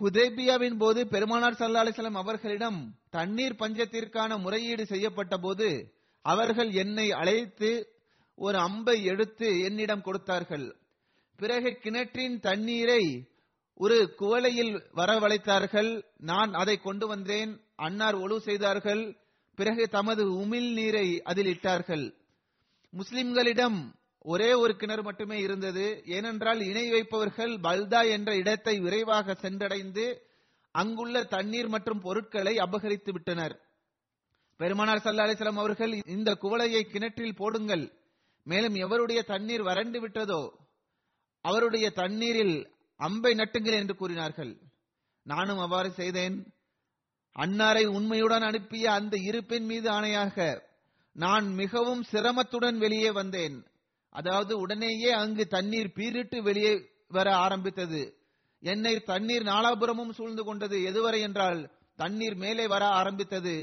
[0.00, 7.88] ஹுதேபியாவின் போது பெருமானார் சல்லா அலிஸ்லாம் அவர்களிடம் தண்ணீர் பஞ்சத்திற்கான முறையீடு செய்யப்பட்ட போது அவர்கள் என்னை அழைத்து
[8.34, 10.76] ஒரு அம்பை எடுத்து என்னிடம் கொடுத்தார்கள்.
[11.36, 13.28] பிறகு கிணற்றின் தண்ணீரை
[13.74, 16.02] ஒரு குவளையில் வரவழைத்தார்கள்.
[16.16, 17.60] நான் அதை கொண்டு வந்தேன்.
[17.76, 19.16] அன்னார் ஒழு செய்தார்கள்.
[19.54, 22.14] பிறகு தமது உமிழ் நீரை அதில் இட்டார்கள்.
[22.90, 23.94] முஸ்லிம்களிடம்
[24.24, 26.02] ஒரே ஒரு கிணறு மட்டுமே இருந்தது.
[26.06, 30.18] ஏனென்றால் இணை வைப்பவர்கள் பல்தா என்ற இடத்தை விரைவாக சென்றடைந்து
[30.70, 33.60] அங்குள்ள தண்ணீர் மற்றும் பொருட்களை அபகரித்து விட்டனர்.
[34.56, 37.92] பெருமானார் சல்லா அலிஸ்லாம் அவர்கள் இந்த குவளையை கிணற்றில் போடுங்கள்.
[38.42, 40.42] மேலும் எவருடைய தண்ணீர் வறண்டு விட்டதோ
[41.40, 42.56] அவருடைய தண்ணீரில்
[42.96, 44.52] அம்பை நட்டுங்கள் என்று கூறினார்கள்.
[45.22, 46.36] நானும் அவ்வாறு செய்தேன்.
[47.36, 50.60] அன்னாரை உண்மையுடன் அனுப்பிய அந்த இருப்பின் மீது ஆணையாக
[51.12, 53.56] நான் மிகவும் சிரமத்துடன் வெளியே வந்தேன்.
[54.12, 56.72] அதாவது உடனேயே அங்கு தண்ணீர் பீரிட்டு வெளியே
[57.08, 58.02] வர ஆரம்பித்தது.
[58.62, 61.60] என்னை தண்ணீர் நாலாபுரமும் சூழ்ந்து கொண்டது எதுவரை என்றால்
[61.96, 63.56] தண்ணீர் மேலே வர ஆரம்பித்தது.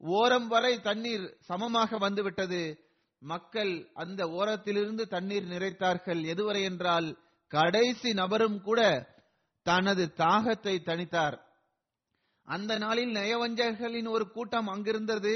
[0.00, 2.62] ஓரம் வரை தண்ணீர் சமமாக வந்துவிட்டது.
[3.22, 6.22] மக்கள் அந்த ஓரத்திலிருந்து தண்ணீர் நிறைத்தார்கள்.
[6.32, 7.08] எதுவரை என்றால்
[7.52, 8.80] கடைசி நபரும் கூட
[9.66, 11.36] தனது தாகத்தை தணித்தார்.
[12.48, 15.34] அந்த நாளில் நயவஞ்சகர்களின் ஒரு கூட்டம் அங்கிருந்தது.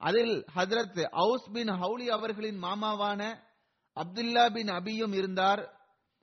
[0.00, 3.20] அதில் ஹதரத் அவுஸ் பின் ஹவுலி அவர்களின் மாமாவான
[3.96, 5.62] அப்துல்லா பின் அபியும் இருந்தார்.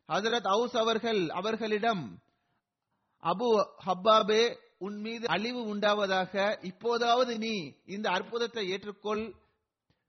[0.10, 2.22] ஹசரத் அவுஸ் அவர்கள் அவர்களிடம்
[3.24, 3.50] அபு
[3.86, 9.34] ஹப்பாபே உன் மீது அழிவு உண்டாவதாக இப்போதாவது நீ இந்த அற்புதத்தை ஏற்றுக்கொள்.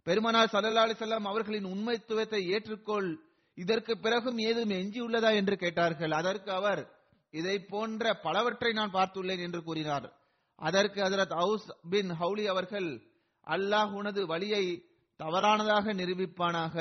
[0.03, 3.17] பெருமனார் சல்லா அலிசல்லாம் அவர்களின் உண்மைத்துவத்தை ஏற்றுக்கொள்.
[3.55, 6.11] இதற்கு பிறகும் ஏதும் எஞ்சியுள்ளதா என்று கேட்டார்கள்.
[6.11, 6.83] அதற்கு அவர்
[7.31, 10.13] இதை போன்ற பலவற்றை நான் பார்த்துள்ளேன் என்று கூறினார்.
[10.57, 13.03] அதற்கு ஹதரத் அவுஸ் பின் ஹவுலி அவர்கள்
[13.47, 14.85] அல்லாஹ் உனது வழியை
[15.21, 16.77] தவறானதாக நிரூபிப்பானாக.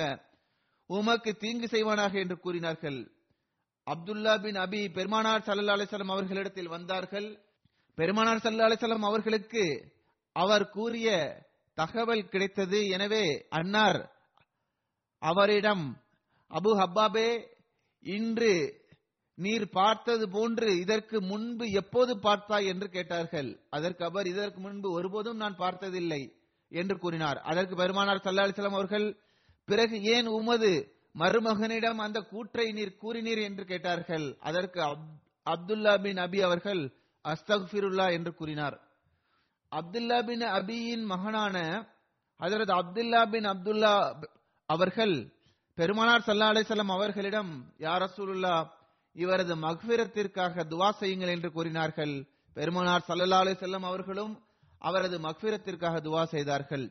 [0.97, 2.99] உமக்கு தீங்கு செய்வானாக என்று கூறினார்கள்.
[3.87, 7.29] அப்துல்லா பின் அபி பெருமானார் சல்லா அலிசல்லாம் அவர்களிடத்தில் வந்தார்கள்.
[7.97, 9.63] பெருமானார் சல்லா அலிசல்லாம் அவர்களுக்கு
[10.35, 11.07] அவர் கூறிய
[11.77, 12.79] தகவல் கிடைத்தது.
[12.95, 13.23] எனவே
[13.59, 14.01] அன்னார்
[15.21, 15.85] அவரிடம்
[16.51, 17.29] அபு ஹப்பாபே
[18.05, 18.53] இன்று
[19.37, 22.67] நீர் பார்த்தது போன்று இதற்கு முன்பு எப்போது பார்த்தாய்?
[22.71, 23.49] என்று கேட்டார்கள்.
[23.77, 26.21] அதற்கு அவர் இதற்கு முன்பு ஒருபோதும் நான் பார்த்ததில்லை
[26.71, 27.39] என்று கூறினார்.
[27.51, 29.07] அதற்கு பெருமானார் சல்லா அலிசல்லாம் அவர்கள்
[29.71, 30.71] பிறகு ஏன் உமது
[31.15, 34.25] மருமகனிடம் அந்த கூற்றை நீர் கூறினீர் என்று கேட்டார்கள்?
[34.49, 34.79] அதற்கு
[35.45, 36.81] அப்துல்லா பின் அபி அவர்கள்
[37.25, 38.77] அஸ்தக்பிருல்லா என்று கூறினார்.
[39.71, 41.57] அப்துல்லா பின் அபியின் மகனான
[42.39, 43.93] அதரது அப்துல்லா பின் அப்துல்லா
[44.69, 45.15] அவர்கள்
[45.77, 47.51] பெருமானார் சல்லா அலிசல்லாம் அவர்களிடம்
[47.85, 48.55] யார் ரசூலுல்லா
[49.15, 52.15] இவரது மக்பிரத்திற்காக துவா செய்யுங்கள் என்று கூறினார்கள்.
[52.57, 54.33] பெருமானார் சல்லா அலிசல்லாம் அவர்களும்
[54.81, 56.85] அவரது மக்பிரத்திற்காக துவா செய்தார்கள்.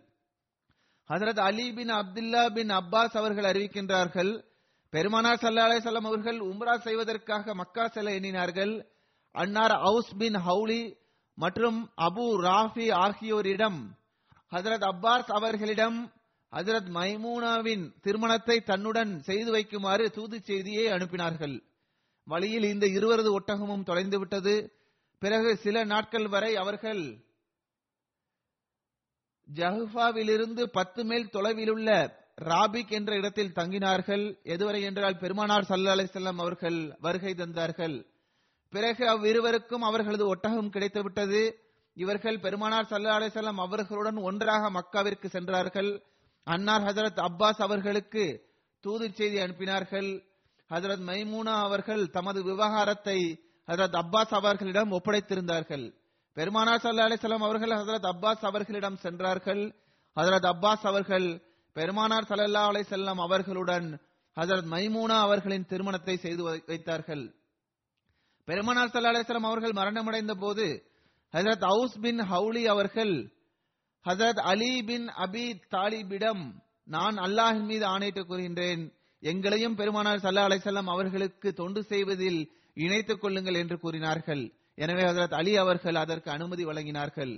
[1.11, 4.33] ஹசரத் அலி பின் அப்துல்லா பின் அப்பாஸ் அவர்கள் அறிவிக்கின்றார்கள்
[4.91, 8.73] பெருமானார் சல்லா அலிசல்லாம் அவர்கள் உம்ரா செய்வதற்காக மக்கா செல்ல எண்ணினார்கள்.
[9.35, 10.83] அன்னார் அவுஸ் பின் ஹவுலி
[11.35, 13.81] மற்றும் அபு ராஃபி ஆகியோரிடம்
[14.53, 15.99] ஹசரத் அப்பாஸ் அவர்களிடம்
[16.53, 21.57] ஹசரத் மைமூனாவின் திருமணத்தை தன்னுடன் செய்து வைக்குமாறு தூது செய்தியை அனுப்பினார்கள்.
[22.27, 24.55] வழியில் இந்த இருவரது ஒட்டகமும் தொலைந்துவிட்டது.
[25.23, 27.03] பிறகு சில நாட்கள் வரை அவர்கள்
[29.55, 34.37] ஜஹ்ஃபாவிலிருந்து பத்து மைல் தொலைவிலுள்ள ராபிக் என்ற இடத்தில் தங்கினார்கள்.
[34.45, 38.07] எதுவரை என்றால் பெருமானார் சல்லா அலிசல்லாம் அவர்கள் வருகை தந்தார்கள்.
[38.69, 41.53] பிறகு அவ்விருவருக்கும் அவர்களது ஒட்டகம் கிடைத்துவிட்டது.
[41.95, 46.03] இவர்கள் பெருமானார் சல்லா அலிசல்லாம் அவர்களுடன் ஒன்றாக மக்காவிற்கு சென்றார்கள்.
[46.45, 48.49] அன்னார் ஹசரத் அப்பாஸ் அவர்களுக்கு
[48.81, 50.23] தூது செய்தி அனுப்பினார்கள்.
[50.71, 56.00] ஹசரத் மைமூனா அவர்கள் தமது விவகாரத்தை ஹசரத் அப்பாஸ் அவர்களிடம் ஒப்படைத்திருந்தார்கள்.
[56.33, 59.75] பெருமானார் சல்லா அலிசல்லாம் அவர்கள் ஹசரத் அப்பாஸ் அவர்களிடம் சென்றார்கள்.
[60.17, 64.01] ஹசரத் அப்பாஸ் அவர்கள் பெருமானார் சல்லல்லா அலிசல்லாம் அவர்களுடன்
[64.41, 67.35] ஹசரத் மைமூனா அவர்களின் திருமணத்தை செய்து வை- வைத்தார்கள்.
[68.45, 70.85] பெருமானார் சல்லா அலிஸ்லாம் அவர்கள் மரணமடைந்த போது
[71.33, 73.33] ஹசரத் அவுஸ் பின் ஹவுலி அவர்கள்
[74.05, 76.53] ஹசரத் அலி பின் அபி தாலிபிடம்
[76.85, 78.93] நான் அல்லாஹின் மீது ஆணையிட்டு கூறுகின்றேன்.
[79.21, 84.53] எங்களையும் பெருமானார் சல்லா அலிசல்லாம் அவர்களுக்கு தொண்டு செய்வதில் இணைத்துக் கொள்ளுங்கள் என்று கூறினார்கள்.
[84.83, 87.33] எனவே ஹசரத் அலி அவர்கள் அதற்கு அனுமதி வழங்கினார்கள்.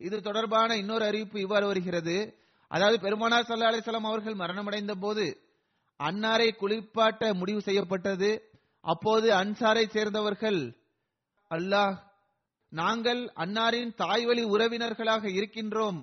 [0.00, 2.16] இது தொடர்பான இன்னொரு அறிவிப்பு இவ்வாறு வருகிறது.
[2.70, 5.24] அதாவது பெருமானார் சல்லா அலிசல்லாம் அவர்கள் மரணமடைந்த போது
[6.00, 8.30] அன்னாரை குளிப்பாட்ட முடிவு செய்யப்பட்டது.
[8.84, 10.60] அப்போது அன்சாரை சேர்ந்தவர்கள்
[11.50, 11.96] அல்லாஹ்
[12.72, 15.98] நாங்கள் அன்னாரின் தாய்வழி உறவினர்களாக இருக்கின்றோம்.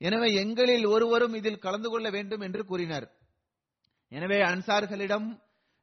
[0.00, 3.06] எனவே எங்களில் ஒருவரும் இதில் கலந்து கொள்ள வேண்டும் என்று கூறினர்.
[4.12, 5.26] எனவே அன்சார்களிடம்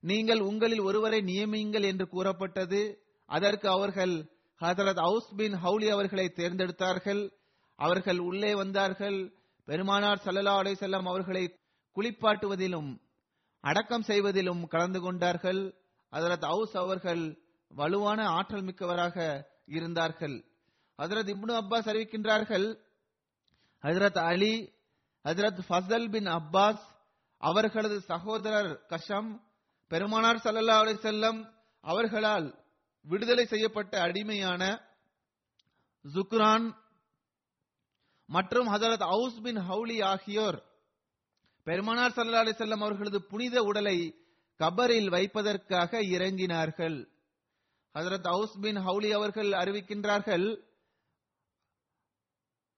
[0.03, 2.82] நீங்கள் உங்களில் ஒருவரை நியமியுங்கள் என்று கூறப்பட்டது.
[3.30, 4.16] அதற்கு அவர்கள்
[4.60, 7.32] ஹசரத் அவுஸ் பின் ஹவுலி அவர்களை தேர்ந்தெடுத்தார்கள்.
[7.76, 9.34] அவர்கள் உள்ளே வந்தார்கள்.
[9.66, 11.60] பெருமானார் சல்லல்லா அலைஹி செல்லம் அவர்களை
[11.95, 12.99] குளிப்பாட்டுவதிலும்
[13.60, 15.76] அடக்கம் செய்வதிலும் கலந்து கொண்டார்கள்.
[16.12, 20.45] ஹசரத் அவுஸ் அவர்கள் வலுவான ஆற்றல் மிக்கவராக இருந்தார்கள்.
[20.97, 22.84] ஹசரத் இப்னு அப்பாஸ் அறிவிக்கின்றார்கள்
[23.82, 24.74] ஹஜரத் அலி
[25.24, 26.80] ஹஜரத் ஃபசல் பின் அப்பாஸ்
[27.38, 29.43] அவர்களது சகோதரர் கஷம்
[29.88, 31.45] பெருமானார் சல்லல்லா அலைஹி
[31.82, 32.64] அவர்களால்
[33.08, 34.64] விடுதலை செய்யப்பட்ட அடிமையான
[36.14, 36.66] ஜுக்ரான்
[38.30, 40.60] மற்றும் ஹசரத் அவுஸ் பின் ஹவுலி ஆகியோர்
[41.64, 43.97] பெருமானார் சல்லா அலைஹி அவர்களது புனித உடலை
[44.60, 46.97] கபரில் வைப்பதற்காக இறங்கினார்கள்.
[47.93, 50.47] ஹசரத் அவுஸ் பின் ஹவுலி அவர்கள் அறிவிக்கின்றார்கள்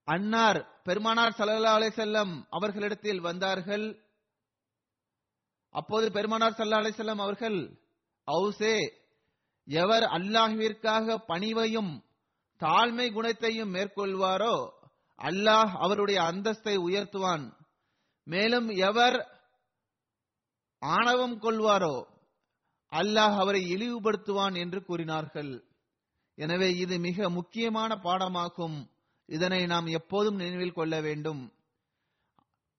[0.08, 3.88] அன்னார் பெருமானார் சல்லா அலைஹி அவர்களிடத்தில் வந்தார்கள்.
[5.76, 7.60] அப்போது பெருமானார் சல்லா அலைஹி அவர்கள்
[8.28, 8.76] அவுசே
[9.68, 11.92] எவர் அல்லாஹ்விற்காக பணிவையும்
[12.62, 14.56] தாழ்மை குணத்தையும் மேற்கொள்வாரோ
[15.20, 17.46] அல்லாஹ் அவருடைய அந்தஸ்தை உயர்த்துவான்.
[18.28, 19.18] மேலும் எவர்
[20.82, 21.96] ஆணவம் கொள்வாரோ
[22.92, 25.52] அல்லாஹ் அவரை இழிவுபடுத்துவான் என்று கூறினார்கள்.
[26.38, 28.78] எனவே இது மிக முக்கியமான பாடமாகும்.
[29.30, 31.42] இதனை நாம் எப்போதும் நினைவில் கொள்ள வேண்டும்.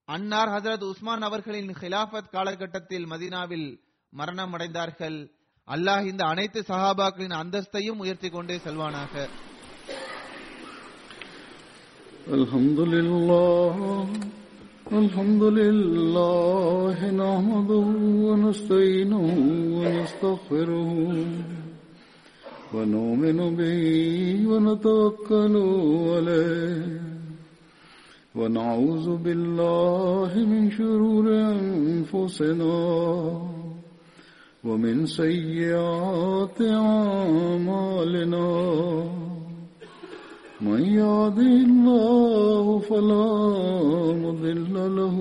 [0.08, 3.68] அன்னார் ஹசரத் உஸ்மான் அவர்களின் ஹிலாபத் காலகட்டத்தில் மதீனாவில்
[4.12, 5.18] மரணம் அடைந்தார்கள்
[5.67, 9.15] அல்லாஹ் இந்த அனைத்து சஹாபாக்களின் அந்தஸ்தையும் உயர்த்தி கொண்டே செல்வானாக
[12.31, 13.75] الحمد لله
[14.93, 17.87] الحمد لله نحمده
[18.27, 19.25] ونستعينه
[19.77, 20.91] ونستغفره
[22.73, 23.83] ونؤمن به
[24.49, 25.55] ونتوكل
[26.09, 26.85] عليه
[28.35, 31.25] ونعوذ بالله من شرور
[31.55, 32.77] أنفسنا
[34.68, 38.48] ومن سيئات أعمالنا
[40.60, 43.28] من يهده الله فلا
[44.24, 45.16] مضل له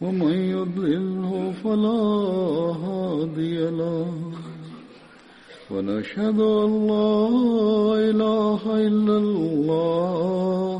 [0.00, 2.02] ومن يضلله فلا
[2.84, 4.06] هادي له
[5.70, 7.28] ونشهد أن لا
[8.10, 10.79] إله إلا الله